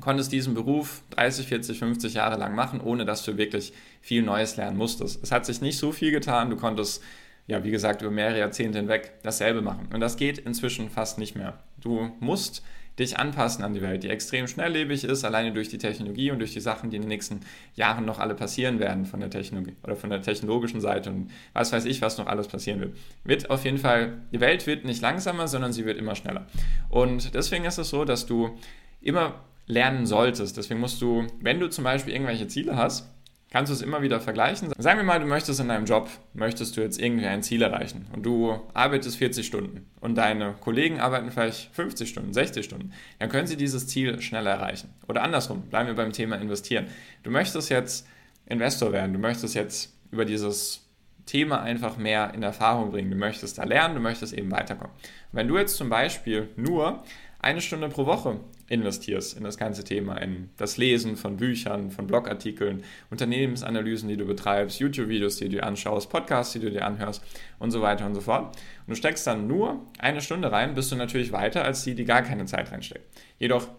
konntest 0.01 0.31
diesen 0.31 0.53
Beruf 0.53 1.03
30, 1.11 1.47
40, 1.47 1.79
50 1.79 2.13
Jahre 2.15 2.37
lang 2.37 2.55
machen, 2.55 2.81
ohne 2.81 3.05
dass 3.05 3.23
du 3.23 3.37
wirklich 3.37 3.73
viel 4.01 4.23
Neues 4.23 4.57
lernen 4.57 4.77
musstest. 4.77 5.23
Es 5.23 5.31
hat 5.31 5.45
sich 5.45 5.61
nicht 5.61 5.77
so 5.77 5.91
viel 5.91 6.11
getan, 6.11 6.49
du 6.49 6.55
konntest 6.55 7.03
ja, 7.47 7.63
wie 7.63 7.71
gesagt, 7.71 8.01
über 8.01 8.11
mehrere 8.11 8.39
Jahrzehnte 8.39 8.77
hinweg 8.77 9.13
dasselbe 9.23 9.61
machen. 9.61 9.87
Und 9.93 10.01
das 10.01 10.17
geht 10.17 10.37
inzwischen 10.37 10.89
fast 10.89 11.17
nicht 11.17 11.35
mehr. 11.35 11.57
Du 11.79 12.11
musst 12.19 12.61
dich 12.99 13.17
anpassen 13.19 13.63
an 13.63 13.73
die 13.73 13.81
Welt, 13.81 14.03
die 14.03 14.09
extrem 14.09 14.47
schnelllebig 14.47 15.03
ist, 15.03 15.23
alleine 15.23 15.53
durch 15.53 15.69
die 15.69 15.77
Technologie 15.77 16.31
und 16.31 16.39
durch 16.39 16.53
die 16.53 16.59
Sachen, 16.59 16.89
die 16.89 16.95
in 16.95 17.03
den 17.03 17.09
nächsten 17.09 17.41
Jahren 17.75 18.05
noch 18.05 18.19
alle 18.19 18.33
passieren 18.33 18.79
werden 18.79 19.05
von 19.05 19.19
der 19.19 19.29
Technologie 19.29 19.75
oder 19.83 19.95
von 19.95 20.09
der 20.09 20.21
technologischen 20.21 20.81
Seite 20.81 21.09
und 21.09 21.29
was 21.53 21.71
weiß 21.71 21.85
ich, 21.85 22.01
was 22.01 22.17
noch 22.17 22.27
alles 22.27 22.47
passieren 22.47 22.79
wird. 22.79 22.97
Wird 23.23 23.49
auf 23.49 23.65
jeden 23.65 23.77
Fall, 23.77 24.17
die 24.31 24.39
Welt 24.39 24.65
wird 24.65 24.85
nicht 24.85 25.01
langsamer, 25.01 25.47
sondern 25.47 25.73
sie 25.73 25.85
wird 25.85 25.97
immer 25.97 26.15
schneller. 26.15 26.47
Und 26.89 27.35
deswegen 27.35 27.65
ist 27.65 27.77
es 27.77 27.89
so, 27.89 28.03
dass 28.03 28.25
du 28.25 28.57
immer 29.01 29.41
lernen 29.67 30.05
solltest. 30.05 30.57
Deswegen 30.57 30.79
musst 30.79 31.01
du, 31.01 31.27
wenn 31.41 31.59
du 31.59 31.69
zum 31.69 31.83
Beispiel 31.83 32.13
irgendwelche 32.13 32.47
Ziele 32.47 32.75
hast, 32.75 33.09
kannst 33.57 33.71
du 33.71 33.73
es 33.73 33.81
immer 33.81 34.03
wieder 34.03 34.21
vergleichen. 34.21 34.71
Sagen 34.77 34.99
wir 34.99 35.03
mal, 35.03 35.19
du 35.19 35.25
möchtest 35.25 35.59
in 35.59 35.67
deinem 35.67 35.85
Job, 35.85 36.11
möchtest 36.35 36.77
du 36.77 36.81
jetzt 36.81 37.01
irgendwie 37.01 37.25
ein 37.25 37.41
Ziel 37.41 37.63
erreichen 37.63 38.05
und 38.13 38.23
du 38.23 38.61
arbeitest 38.75 39.17
40 39.17 39.47
Stunden 39.47 39.87
und 39.99 40.13
deine 40.13 40.53
Kollegen 40.61 40.99
arbeiten 40.99 41.31
vielleicht 41.31 41.73
50 41.73 42.07
Stunden, 42.07 42.33
60 42.33 42.63
Stunden, 42.63 42.93
dann 43.17 43.29
können 43.29 43.47
sie 43.47 43.57
dieses 43.57 43.87
Ziel 43.87 44.21
schneller 44.21 44.51
erreichen. 44.51 44.93
Oder 45.07 45.23
andersrum, 45.23 45.63
bleiben 45.71 45.87
wir 45.87 45.95
beim 45.95 46.11
Thema 46.11 46.35
investieren. 46.35 46.85
Du 47.23 47.31
möchtest 47.31 47.71
jetzt 47.71 48.05
Investor 48.45 48.91
werden, 48.91 49.13
du 49.13 49.19
möchtest 49.19 49.55
jetzt 49.55 49.91
über 50.11 50.23
dieses 50.23 50.85
Thema 51.25 51.59
einfach 51.59 51.97
mehr 51.97 52.35
in 52.35 52.43
Erfahrung 52.43 52.91
bringen, 52.91 53.09
du 53.09 53.17
möchtest 53.17 53.57
da 53.57 53.63
lernen, 53.63 53.95
du 53.95 54.01
möchtest 54.01 54.33
eben 54.33 54.51
weiterkommen. 54.51 54.93
Wenn 55.31 55.47
du 55.47 55.57
jetzt 55.57 55.77
zum 55.77 55.89
Beispiel 55.89 56.49
nur 56.57 57.01
eine 57.39 57.61
Stunde 57.61 57.89
pro 57.89 58.05
Woche 58.05 58.39
investierst 58.69 59.37
in 59.37 59.43
das 59.43 59.57
ganze 59.57 59.83
Thema, 59.83 60.17
in 60.17 60.49
das 60.57 60.77
Lesen 60.77 61.15
von 61.15 61.37
Büchern, 61.37 61.91
von 61.91 62.07
Blogartikeln, 62.07 62.83
Unternehmensanalysen, 63.09 64.09
die 64.09 64.17
du 64.17 64.25
betreibst, 64.25 64.79
YouTube-Videos, 64.79 65.37
die 65.37 65.45
du 65.45 65.51
dir 65.51 65.65
anschaust, 65.65 66.09
Podcasts, 66.09 66.53
die 66.53 66.59
du 66.59 66.69
dir 66.69 66.85
anhörst 66.85 67.23
und 67.59 67.71
so 67.71 67.81
weiter 67.81 68.05
und 68.05 68.15
so 68.15 68.21
fort. 68.21 68.55
Und 68.85 68.89
du 68.89 68.95
steckst 68.95 69.25
dann 69.25 69.47
nur 69.47 69.85
eine 69.99 70.21
Stunde 70.21 70.51
rein, 70.51 70.75
bist 70.75 70.91
du 70.91 70.95
natürlich 70.95 71.31
weiter 71.31 71.63
als 71.63 71.83
die, 71.83 71.95
die 71.95 72.05
gar 72.05 72.21
keine 72.21 72.45
Zeit 72.45 72.71
reinstecken. 72.71 73.05
Jedoch 73.39 73.69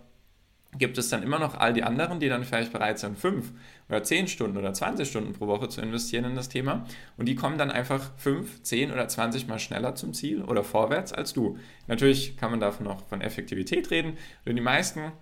gibt 0.77 0.99
es 0.99 1.09
dann 1.09 1.23
immer 1.23 1.39
noch 1.39 1.55
all 1.55 1.73
die 1.73 1.83
anderen, 1.83 2.21
die 2.21 2.29
dann 2.29 2.45
vielleicht 2.45 2.73
bereit 2.73 2.99
sind, 2.99 3.19
fünf 3.19 3.53
oder 3.89 4.03
zehn 4.03 4.29
Stunden 4.29 4.59
oder 4.59 4.75
20 4.75 5.09
Stunden 5.09 5.33
pro 5.33 5.47
Woche 5.47 5.69
zu 5.69 5.81
investieren 5.81 6.25
in 6.25 6.35
das 6.35 6.51
Thema. 6.51 6.85
Und 7.17 7.27
die 7.27 7.35
kommen 7.35 7.57
dann 7.57 7.71
einfach 7.71 8.11
fünf, 8.19 8.63
zehn 8.63 8.93
oder 8.93 9.09
20 9.09 9.49
Mal 9.49 9.59
schneller 9.59 9.95
zum 9.95 10.13
Ziel 10.13 10.43
oder 10.43 10.63
vorwärts 10.63 11.13
als 11.13 11.33
du. 11.33 11.59
Natürlich 11.87 12.37
kann 12.37 12.51
man 12.51 12.61
davon 12.61 12.85
noch 12.85 13.07
von 13.09 13.23
Effektivität 13.23 13.91
reden. 13.91 14.19
Denn 14.45 14.57
die 14.57 14.63
meisten 14.63 15.13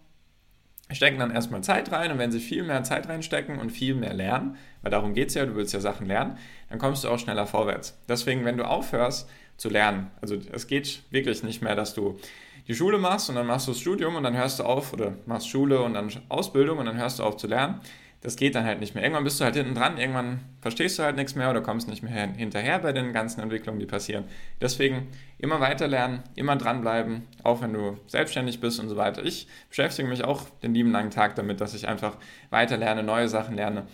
stecken 0.91 1.19
dann 1.19 1.31
erstmal 1.31 1.63
Zeit 1.63 1.91
rein 1.93 2.13
und 2.13 2.19
wenn 2.19 2.33
sie 2.33 2.41
viel 2.41 2.63
mehr 2.63 2.83
Zeit 2.83 3.09
reinstecken 3.09 3.59
und 3.59 3.71
viel 3.71 3.95
mehr 3.95 4.15
lernen, 4.15 4.57
weil 4.83 4.91
darum 4.91 5.15
geht 5.15 5.29
es 5.29 5.35
ja, 5.35 5.47
du 5.47 5.55
willst 5.55 5.75
ja 5.75 5.81
Sachen 5.81 6.07
lernen, 6.07 6.39
dann 6.71 6.79
kommst 6.79 7.05
du 7.05 7.09
auch 7.09 7.19
schneller 7.19 7.47
vorwärts. 7.47 7.99
Deswegen, 8.09 8.45
wenn 8.45 8.57
du 8.57 8.65
aufhörst 8.65 9.29
zu 9.57 9.69
lernen, 9.69 10.11
also 10.21 10.37
es 10.53 10.67
geht 10.67 11.03
wirklich 11.11 11.43
nicht 11.43 11.63
mehr, 11.63 11.75
dass 11.75 11.95
du 11.95 12.19
die 12.69 12.75
Schule 12.75 12.99
machst 12.99 13.29
und 13.29 13.37
dann 13.37 13.47
machst 13.47 13.67
du 13.67 13.73
das 13.73 13.81
Studium 13.81 14.17
und 14.17 14.23
dann 14.23 14.37
hörst 14.37 14.59
du 14.59 14.65
auf 14.65 14.93
oder 14.93 15.15
machst 15.27 15.49
Schule 15.49 15.81
und 15.83 15.95
dann 15.95 16.11
Ausbildung 16.29 16.79
und 16.79 16.87
dann 16.87 16.97
hörst 16.97 17.19
du 17.19 17.23
auf 17.23 17.37
zu 17.37 17.47
lernen. 17.47 17.81
Das 18.23 18.35
geht 18.37 18.57
dann 18.57 18.65
halt 18.65 18.81
nicht 18.81 18.95
mehr. 18.95 19.05
Irgendwann 19.05 19.23
bist 19.23 19.39
du 19.39 19.45
halt 19.45 19.55
hinten 19.55 19.75
dran, 19.75 19.99
irgendwann 19.99 20.41
verstehst 20.61 20.99
du 20.99 21.05
halt 21.05 21.15
nichts 21.15 21.37
mehr 21.37 21.49
oder 21.49 21.61
kommst 21.61 21.89
nicht 21.89 22.03
mehr 22.03 22.13
hinterher 22.13 22.79
bei 22.81 22.93
den 22.93 23.13
ganzen 23.13 23.41
Entwicklungen, 23.41 23.79
die 23.79 23.87
passieren. 23.87 24.25
Deswegen 24.61 25.09
immer 25.39 25.61
weiter 25.61 25.87
lernen, 25.87 26.25
immer 26.35 26.57
dranbleiben, 26.57 27.23
auch 27.45 27.63
wenn 27.63 27.73
du 27.73 27.99
selbstständig 28.09 28.61
bist 28.61 28.81
und 28.81 28.89
so 28.89 28.97
weiter. 28.97 29.25
Ich 29.25 29.47
beschäftige 29.69 30.09
mich 30.09 30.25
auch 30.25 30.43
den 30.63 30.75
lieben 30.75 30.91
langen 30.91 31.11
Tag 31.11 31.37
damit, 31.37 31.61
dass 31.61 31.75
ich 31.75 31.87
einfach 31.87 32.17
weiter 32.51 32.77
lerne, 32.77 33.05
neue 33.05 33.29
Sachen 33.29 33.55
lerne 33.55 33.87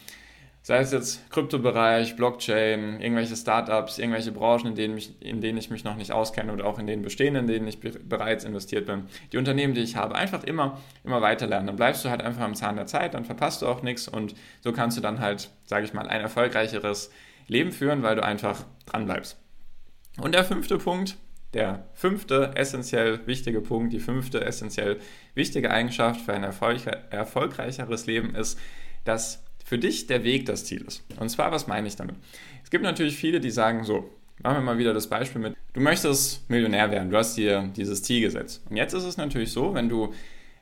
sei 0.62 0.78
es 0.78 0.92
jetzt 0.92 1.28
Kryptobereich, 1.31 2.16
Blockchain, 2.16 3.00
irgendwelche 3.00 3.35
Startups, 3.35 3.99
irgendwelche 3.99 4.31
Branchen, 4.31 4.69
in 4.69 4.75
denen, 4.76 4.95
mich, 4.95 5.21
in 5.21 5.40
denen 5.40 5.59
ich 5.59 5.71
mich 5.71 5.83
noch 5.83 5.97
nicht 5.97 6.12
auskenne 6.12 6.52
oder 6.52 6.64
auch 6.66 6.78
in 6.78 6.87
den 6.87 7.02
bestehenden, 7.02 7.49
in 7.49 7.52
denen 7.52 7.69
ich 7.69 7.81
bereits 7.81 8.45
investiert 8.45 8.87
bin. 8.87 9.04
Die 9.33 9.38
Unternehmen, 9.38 9.75
die 9.75 9.81
ich 9.81 9.97
habe, 9.97 10.14
einfach 10.14 10.45
immer, 10.45 10.81
immer 11.02 11.21
weiter 11.21 11.49
lernen. 11.49 11.66
Dann 11.66 11.76
bleibst 11.76 12.04
du 12.04 12.11
halt 12.11 12.23
einfach 12.23 12.42
am 12.42 12.54
Zahn 12.54 12.76
der 12.76 12.87
Zeit, 12.87 13.14
dann 13.14 13.25
verpasst 13.25 13.62
du 13.62 13.66
auch 13.66 13.83
nichts 13.83 14.07
und 14.07 14.35
so 14.61 14.73
kannst 14.73 14.97
du 14.97 15.00
dann 15.00 15.19
halt, 15.19 15.50
sage 15.64 15.85
ich 15.85 15.95
mal, 15.95 16.09
ein 16.09 16.21
erfolgreicheres 16.21 17.11
Leben 17.49 17.73
führen, 17.73 18.04
weil 18.04 18.14
du 18.14 18.23
einfach 18.23 18.64
dran 18.87 19.07
bleibst. 19.07 19.38
Und 20.21 20.33
der 20.35 20.45
fünfte 20.45 20.78
Punkt, 20.78 21.16
der 21.54 21.87
fünfte 21.95 22.52
essentiell 22.54 23.26
wichtige 23.26 23.61
Punkt, 23.61 23.92
die 23.92 24.00
fünfte 24.00 24.45
essentiell 24.45 24.99
wichtige 25.35 25.73
Eigenschaft 25.73 26.21
für 26.21 26.33
ein 26.33 26.45
erfolgreicheres 26.45 28.07
Leben 28.07 28.35
ist, 28.35 28.59
dass 29.04 29.42
für 29.72 29.78
dich 29.78 30.06
der 30.06 30.22
Weg 30.22 30.44
das 30.44 30.66
Ziel 30.66 30.82
ist. 30.82 31.02
Und 31.18 31.30
zwar, 31.30 31.50
was 31.50 31.66
meine 31.66 31.88
ich 31.88 31.96
damit? 31.96 32.16
Es 32.62 32.68
gibt 32.68 32.84
natürlich 32.84 33.16
viele, 33.16 33.40
die 33.40 33.50
sagen 33.50 33.84
so, 33.84 34.04
machen 34.42 34.56
wir 34.56 34.60
mal 34.60 34.76
wieder 34.76 34.92
das 34.92 35.06
Beispiel 35.06 35.40
mit, 35.40 35.56
du 35.72 35.80
möchtest 35.80 36.46
Millionär 36.50 36.90
werden, 36.90 37.08
du 37.08 37.16
hast 37.16 37.38
dir 37.38 37.70
dieses 37.74 38.02
Ziel 38.02 38.20
gesetzt. 38.20 38.62
Und 38.68 38.76
jetzt 38.76 38.92
ist 38.92 39.04
es 39.04 39.16
natürlich 39.16 39.50
so, 39.50 39.72
wenn 39.72 39.88
du 39.88 40.12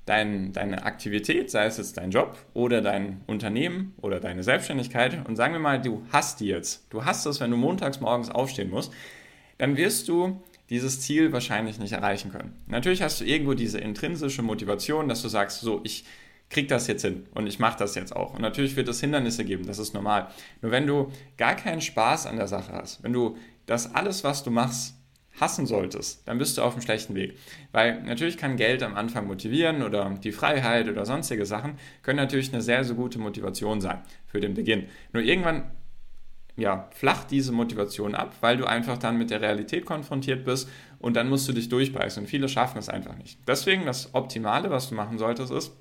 dein, 0.07 0.53
deine 0.53 0.85
Aktivität, 0.85 1.51
sei 1.51 1.65
es 1.67 1.79
jetzt 1.79 1.97
dein 1.97 2.13
Job 2.13 2.39
oder 2.55 2.83
dein 2.83 3.23
Unternehmen 3.27 3.97
oder 4.01 4.21
deine 4.21 4.45
Selbstständigkeit, 4.45 5.27
und 5.27 5.35
sagen 5.35 5.55
wir 5.55 5.61
mal, 5.61 5.83
du 5.83 6.07
hast 6.13 6.39
die 6.39 6.47
jetzt, 6.47 6.87
du 6.91 7.05
hast 7.05 7.27
es, 7.27 7.41
wenn 7.41 7.51
du 7.51 7.57
montags 7.57 7.99
morgens 7.99 8.31
aufstehen 8.31 8.71
musst, 8.71 8.93
dann 9.59 9.77
wirst 9.77 10.07
du 10.07 10.41
dieses 10.69 11.01
Ziel 11.01 11.33
wahrscheinlich 11.33 11.81
nicht 11.81 11.95
erreichen 11.95 12.31
können. 12.31 12.63
Natürlich 12.69 13.03
hast 13.03 13.21
du 13.21 13.25
irgendwo 13.25 13.55
diese 13.55 13.81
intrinsische 13.81 14.43
Motivation, 14.43 15.09
dass 15.09 15.21
du 15.21 15.27
sagst, 15.27 15.63
so, 15.63 15.81
ich 15.83 16.05
krieg 16.51 16.69
das 16.69 16.89
jetzt 16.89 17.03
hin 17.03 17.27
und 17.33 17.47
ich 17.47 17.59
mache 17.59 17.79
das 17.79 17.95
jetzt 17.95 18.15
auch. 18.15 18.35
Und 18.35 18.43
natürlich 18.43 18.77
wird 18.77 18.89
es 18.89 19.01
Hindernisse 19.01 19.45
geben, 19.45 19.67
das 19.67 19.79
ist 19.79 19.95
normal. 19.95 20.29
Nur 20.61 20.73
wenn 20.73 20.87
du 20.87 21.11
gar 21.39 21.55
keinen 21.55 21.81
Spaß 21.81 22.27
an 22.27 22.37
der 22.37 22.49
Sache 22.49 22.73
hast, 22.73 23.03
wenn 23.03 23.13
du 23.13 23.37
das 23.67 23.95
alles, 23.95 24.25
was 24.25 24.43
du 24.43 24.51
machst, 24.51 24.97
hassen 25.41 25.65
solltest, 25.65 26.27
dann 26.27 26.39
bist 26.39 26.59
du 26.59 26.63
auf 26.63 26.75
einem 26.75 26.83
schlechten 26.83 27.15
Weg. 27.15 27.39
Weil 27.73 28.03
natürlich 28.03 28.37
kann 28.37 28.57
Geld 28.57 28.83
am 28.83 28.97
Anfang 28.97 29.29
motivieren 29.29 29.83
oder 29.83 30.11
die 30.23 30.33
Freiheit 30.33 30.89
oder 30.89 31.07
sonstige 31.07 31.47
Sachen 31.47 31.79
können 32.03 32.17
natürlich 32.17 32.53
eine 32.53 32.63
sehr, 32.63 32.85
sehr 32.85 32.97
gute 32.97 33.19
Motivation 33.19 33.81
sein 33.81 34.03
für 34.27 34.41
den 34.41 34.55
Beginn. 34.55 34.87
Nur 35.13 35.23
irgendwann 35.23 35.71
ja, 36.57 36.89
flacht 36.93 37.31
diese 37.31 37.53
Motivation 37.53 38.15
ab, 38.15 38.35
weil 38.41 38.57
du 38.57 38.67
einfach 38.67 38.99
dann 38.99 39.17
mit 39.17 39.31
der 39.31 39.41
Realität 39.41 39.87
konfrontiert 39.87 40.45
bist 40.45 40.69
und 40.99 41.15
dann 41.15 41.29
musst 41.29 41.49
du 41.49 41.53
dich 41.53 41.69
durchbeißen 41.69 42.25
und 42.25 42.29
viele 42.29 42.49
schaffen 42.49 42.79
es 42.79 42.89
einfach 42.89 43.17
nicht. 43.17 43.39
Deswegen 43.47 43.87
das 43.87 44.15
Optimale, 44.15 44.69
was 44.71 44.89
du 44.89 44.95
machen 44.95 45.17
solltest, 45.17 45.53
ist, 45.53 45.73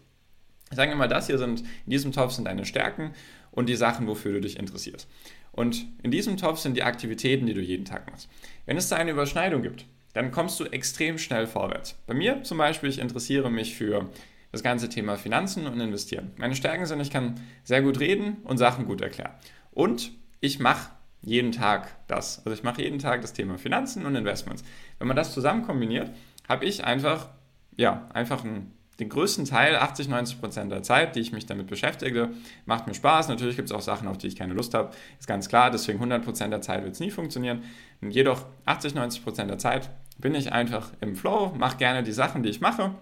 Sagen 0.71 0.91
wir 0.91 0.97
mal, 0.97 1.07
das 1.07 1.27
hier 1.27 1.37
sind, 1.37 1.61
in 1.61 1.91
diesem 1.91 2.11
Topf 2.11 2.33
sind 2.33 2.45
deine 2.45 2.65
Stärken 2.65 3.11
und 3.51 3.69
die 3.69 3.75
Sachen, 3.75 4.07
wofür 4.07 4.33
du 4.33 4.41
dich 4.41 4.57
interessierst. 4.57 5.07
Und 5.51 5.87
in 6.03 6.11
diesem 6.11 6.37
Topf 6.37 6.59
sind 6.59 6.77
die 6.77 6.83
Aktivitäten, 6.83 7.47
die 7.47 7.53
du 7.53 7.61
jeden 7.61 7.85
Tag 7.85 8.09
machst. 8.09 8.29
Wenn 8.65 8.77
es 8.77 8.87
da 8.87 8.97
eine 8.97 9.11
Überschneidung 9.11 9.61
gibt, 9.61 9.85
dann 10.13 10.31
kommst 10.31 10.59
du 10.59 10.65
extrem 10.65 11.17
schnell 11.17 11.47
vorwärts. 11.47 11.97
Bei 12.07 12.13
mir 12.13 12.43
zum 12.43 12.57
Beispiel, 12.57 12.89
ich 12.89 12.99
interessiere 12.99 13.49
mich 13.49 13.75
für 13.75 14.09
das 14.51 14.63
ganze 14.63 14.89
Thema 14.89 15.17
Finanzen 15.17 15.67
und 15.67 15.79
Investieren. 15.79 16.31
Meine 16.37 16.55
Stärken 16.55 16.85
sind, 16.85 16.99
ich 16.99 17.11
kann 17.11 17.39
sehr 17.63 17.81
gut 17.81 17.99
reden 17.99 18.37
und 18.43 18.57
Sachen 18.57 18.85
gut 18.85 19.01
erklären. 19.01 19.33
Und 19.71 20.11
ich 20.39 20.59
mache 20.59 20.91
jeden 21.21 21.51
Tag 21.51 21.95
das. 22.07 22.39
Also 22.39 22.51
ich 22.51 22.63
mache 22.63 22.81
jeden 22.81 22.99
Tag 22.99 23.21
das 23.21 23.33
Thema 23.33 23.57
Finanzen 23.57 24.05
und 24.05 24.15
Investments. 24.15 24.63
Wenn 24.97 25.07
man 25.07 25.17
das 25.17 25.33
zusammen 25.33 25.63
kombiniert, 25.63 26.11
habe 26.47 26.65
ich 26.65 26.83
einfach, 26.83 27.29
ja, 27.77 28.07
einfach 28.13 28.43
ein 28.43 28.73
den 28.99 29.09
größten 29.09 29.45
Teil, 29.45 29.75
80, 29.75 30.09
90 30.09 30.39
Prozent 30.39 30.71
der 30.71 30.83
Zeit, 30.83 31.15
die 31.15 31.21
ich 31.21 31.31
mich 31.31 31.45
damit 31.45 31.67
beschäftige, 31.67 32.31
macht 32.65 32.87
mir 32.87 32.93
Spaß. 32.93 33.29
Natürlich 33.29 33.55
gibt 33.55 33.69
es 33.69 33.75
auch 33.75 33.81
Sachen, 33.81 34.07
auf 34.07 34.17
die 34.17 34.27
ich 34.27 34.35
keine 34.35 34.53
Lust 34.53 34.73
habe, 34.73 34.91
ist 35.19 35.27
ganz 35.27 35.47
klar. 35.47 35.71
Deswegen 35.71 35.99
100 35.99 36.23
Prozent 36.23 36.51
der 36.51 36.61
Zeit 36.61 36.83
wird 36.83 36.93
es 36.93 36.99
nie 36.99 37.11
funktionieren. 37.11 37.63
Und 38.01 38.11
jedoch 38.11 38.45
80, 38.65 38.95
90 38.95 39.23
Prozent 39.23 39.49
der 39.49 39.57
Zeit 39.57 39.89
bin 40.17 40.35
ich 40.35 40.51
einfach 40.51 40.91
im 40.99 41.15
Flow, 41.15 41.53
mache 41.57 41.77
gerne 41.77 42.03
die 42.03 42.11
Sachen, 42.11 42.43
die 42.43 42.49
ich 42.49 42.59
mache. 42.59 42.93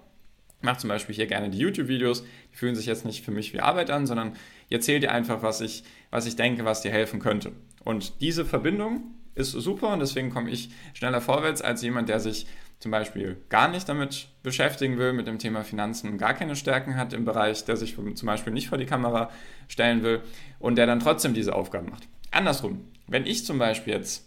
Mache 0.62 0.78
zum 0.78 0.88
Beispiel 0.88 1.16
hier 1.16 1.28
gerne 1.28 1.50
die 1.50 1.60
YouTube-Videos. 1.60 2.24
Die 2.52 2.58
fühlen 2.58 2.76
sich 2.76 2.86
jetzt 2.86 3.06
nicht 3.06 3.24
für 3.24 3.32
mich 3.32 3.54
wie 3.54 3.60
Arbeit 3.60 3.90
an, 3.90 4.06
sondern 4.08 4.34
ich 4.70 4.76
erzähle 4.76 5.00
dir 5.00 5.12
einfach, 5.12 5.42
was 5.42 5.62
ich, 5.62 5.84
was 6.10 6.26
ich 6.26 6.36
denke, 6.36 6.66
was 6.66 6.82
dir 6.82 6.92
helfen 6.92 7.20
könnte. 7.20 7.52
Und 7.84 8.22
diese 8.22 8.46
Verbindung 8.46 9.16
ist 9.36 9.52
super 9.52 9.94
und 9.94 10.00
deswegen 10.00 10.32
komme 10.32 10.50
ich 10.50 10.72
schneller 10.94 11.22
vorwärts 11.22 11.62
als 11.62 11.82
jemand, 11.84 12.10
der 12.10 12.20
sich 12.20 12.48
zum 12.80 12.92
Beispiel 12.92 13.38
gar 13.50 13.68
nicht 13.68 13.90
damit 13.90 14.30
beschäftigen 14.44 14.98
will, 14.98 15.14
mit 15.14 15.28
dem 15.28 15.40
Thema 15.40 15.64
Finanzen 15.64 16.18
gar 16.18 16.34
keine 16.34 16.56
Stärken 16.56 16.96
hat 16.96 17.14
im 17.14 17.26
Bereich, 17.26 17.66
der 17.66 17.76
sich 17.76 17.96
zum 17.96 18.26
Beispiel 18.26 18.54
nicht 18.54 18.70
vor 18.70 18.78
die 18.78 18.86
Kamera 18.86 19.32
stellen 19.68 20.04
will 20.04 20.22
und 20.60 20.76
der 20.76 20.86
dann 20.86 21.00
trotzdem 21.00 21.34
diese 21.34 21.56
Aufgaben 21.56 21.90
macht. 21.90 22.08
Andersrum, 22.32 22.88
wenn 23.08 23.26
ich 23.26 23.46
zum 23.46 23.58
Beispiel 23.58 23.94
jetzt 23.94 24.26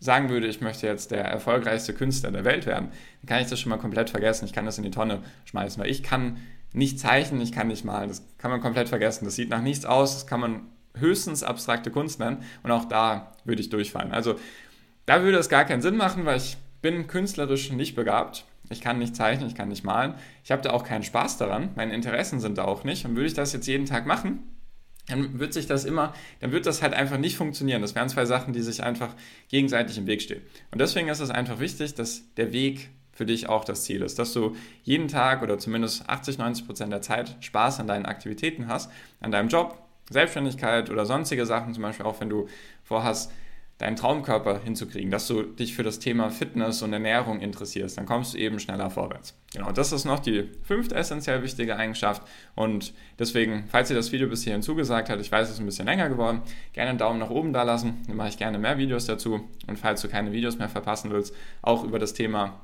sagen 0.00 0.30
würde, 0.30 0.48
ich 0.48 0.60
möchte 0.60 0.86
jetzt 0.86 1.12
der 1.12 1.24
erfolgreichste 1.24 1.94
Künstler 1.94 2.32
der 2.32 2.44
Welt 2.44 2.66
werden, 2.66 2.88
dann 3.20 3.28
kann 3.28 3.40
ich 3.40 3.48
das 3.48 3.60
schon 3.60 3.70
mal 3.70 3.78
komplett 3.78 4.10
vergessen. 4.10 4.46
Ich 4.46 4.52
kann 4.52 4.64
das 4.64 4.78
in 4.78 4.84
die 4.84 4.90
Tonne 4.90 5.20
schmeißen, 5.44 5.80
weil 5.80 5.90
ich 5.90 6.02
kann 6.02 6.38
nicht 6.72 6.98
zeichnen, 6.98 7.40
ich 7.40 7.52
kann 7.52 7.68
nicht 7.68 7.84
malen. 7.84 8.08
Das 8.08 8.26
kann 8.38 8.50
man 8.50 8.60
komplett 8.60 8.88
vergessen. 8.88 9.26
Das 9.26 9.36
sieht 9.36 9.50
nach 9.50 9.62
nichts 9.62 9.84
aus, 9.84 10.14
das 10.14 10.26
kann 10.26 10.40
man 10.40 10.62
höchstens 10.96 11.44
abstrakte 11.44 11.90
Kunst 11.90 12.18
nennen 12.18 12.42
und 12.64 12.70
auch 12.72 12.86
da 12.86 13.36
würde 13.44 13.60
ich 13.60 13.70
durchfallen. 13.70 14.12
Also 14.12 14.36
da 15.06 15.22
würde 15.22 15.38
es 15.38 15.48
gar 15.48 15.64
keinen 15.64 15.82
Sinn 15.82 15.96
machen, 15.96 16.24
weil 16.24 16.38
ich 16.38 16.56
bin 16.82 17.06
künstlerisch 17.06 17.72
nicht 17.72 17.94
begabt. 17.94 18.44
Ich 18.70 18.80
kann 18.80 18.98
nicht 18.98 19.16
zeichnen, 19.16 19.48
ich 19.48 19.54
kann 19.54 19.68
nicht 19.68 19.84
malen. 19.84 20.14
Ich 20.44 20.50
habe 20.50 20.62
da 20.62 20.70
auch 20.70 20.84
keinen 20.84 21.02
Spaß 21.02 21.38
daran. 21.38 21.70
Meine 21.76 21.94
Interessen 21.94 22.40
sind 22.40 22.58
da 22.58 22.64
auch 22.64 22.84
nicht. 22.84 23.04
Und 23.04 23.14
würde 23.14 23.26
ich 23.26 23.34
das 23.34 23.52
jetzt 23.52 23.66
jeden 23.66 23.86
Tag 23.86 24.06
machen, 24.06 24.40
dann 25.08 25.38
wird 25.38 25.52
sich 25.52 25.66
das 25.66 25.84
immer, 25.84 26.14
dann 26.40 26.52
wird 26.52 26.66
das 26.66 26.82
halt 26.82 26.94
einfach 26.94 27.18
nicht 27.18 27.36
funktionieren. 27.36 27.82
Das 27.82 27.94
wären 27.94 28.08
zwei 28.08 28.24
Sachen, 28.24 28.52
die 28.52 28.62
sich 28.62 28.82
einfach 28.82 29.14
gegenseitig 29.48 29.98
im 29.98 30.06
Weg 30.06 30.22
stehen. 30.22 30.42
Und 30.70 30.80
deswegen 30.80 31.08
ist 31.08 31.20
es 31.20 31.30
einfach 31.30 31.58
wichtig, 31.58 31.94
dass 31.94 32.22
der 32.36 32.52
Weg 32.52 32.90
für 33.12 33.26
dich 33.26 33.48
auch 33.48 33.64
das 33.64 33.84
Ziel 33.84 34.02
ist, 34.02 34.18
dass 34.18 34.32
du 34.32 34.56
jeden 34.84 35.08
Tag 35.08 35.42
oder 35.42 35.58
zumindest 35.58 36.08
80, 36.08 36.38
90 36.38 36.66
Prozent 36.66 36.92
der 36.92 37.02
Zeit 37.02 37.36
Spaß 37.40 37.80
an 37.80 37.86
deinen 37.86 38.06
Aktivitäten 38.06 38.68
hast, 38.68 38.90
an 39.20 39.30
deinem 39.30 39.48
Job, 39.48 39.78
Selbstständigkeit 40.08 40.88
oder 40.90 41.04
sonstige 41.04 41.46
Sachen, 41.46 41.74
zum 41.74 41.82
Beispiel 41.82 42.06
auch 42.06 42.20
wenn 42.20 42.30
du 42.30 42.48
vorhast, 42.84 43.30
deinen 43.78 43.96
Traumkörper 43.96 44.60
hinzukriegen, 44.60 45.10
dass 45.10 45.26
du 45.26 45.42
dich 45.42 45.74
für 45.74 45.82
das 45.82 45.98
Thema 45.98 46.30
Fitness 46.30 46.82
und 46.82 46.92
Ernährung 46.92 47.40
interessierst, 47.40 47.98
dann 47.98 48.06
kommst 48.06 48.34
du 48.34 48.38
eben 48.38 48.60
schneller 48.60 48.90
vorwärts. 48.90 49.36
Genau, 49.52 49.72
das 49.72 49.92
ist 49.92 50.04
noch 50.04 50.20
die 50.20 50.48
fünfte 50.62 50.94
essentiell 50.94 51.42
wichtige 51.42 51.76
Eigenschaft. 51.76 52.22
Und 52.54 52.94
deswegen, 53.18 53.64
falls 53.68 53.88
dir 53.88 53.94
das 53.94 54.12
Video 54.12 54.28
bis 54.28 54.44
hierhin 54.44 54.62
zugesagt 54.62 55.10
hat, 55.10 55.20
ich 55.20 55.32
weiß, 55.32 55.48
es 55.48 55.54
ist 55.54 55.60
ein 55.60 55.66
bisschen 55.66 55.86
länger 55.86 56.08
geworden, 56.08 56.42
gerne 56.72 56.90
einen 56.90 56.98
Daumen 56.98 57.18
nach 57.18 57.30
oben 57.30 57.52
da 57.52 57.64
lassen, 57.64 58.02
dann 58.06 58.16
mache 58.16 58.28
ich 58.28 58.38
gerne 58.38 58.58
mehr 58.58 58.78
Videos 58.78 59.06
dazu. 59.06 59.48
Und 59.66 59.78
falls 59.78 60.00
du 60.00 60.08
keine 60.08 60.32
Videos 60.32 60.58
mehr 60.58 60.68
verpassen 60.68 61.10
willst, 61.10 61.34
auch 61.60 61.82
über 61.84 61.98
das 61.98 62.14
Thema 62.14 62.60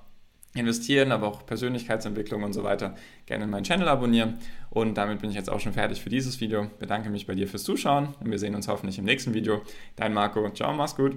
investieren, 0.55 1.13
aber 1.13 1.27
auch 1.29 1.47
Persönlichkeitsentwicklung 1.47 2.43
und 2.43 2.53
so 2.53 2.65
weiter, 2.65 2.95
gerne 3.27 3.47
meinen 3.47 3.65
Channel 3.65 3.89
abonnieren. 3.89 4.39
Und 4.71 4.95
damit 4.95 5.21
bin 5.21 5.31
ich 5.31 5.37
jetzt 5.37 5.51
auch 5.51 5.61
schon 5.61 5.73
fertig 5.73 6.03
für 6.03 6.11
dieses 6.11 6.41
Video. 6.41 6.71
Bedanke 6.79 7.11
mich 7.11 7.27
bei 7.27 7.35
dir 7.35 7.49
fürs 7.49 7.65
Zuschauen 7.65 8.15
und 8.21 8.31
wir 8.31 8.39
sehen 8.39 8.55
uns 8.55 8.69
hoffentlich 8.69 8.99
im 8.99 9.05
nächsten 9.05 9.35
Video. 9.35 9.63
Dein 9.97 10.15
Marco. 10.15 10.49
Ciao, 10.51 10.75
mach's 10.75 10.97
gut. 10.97 11.17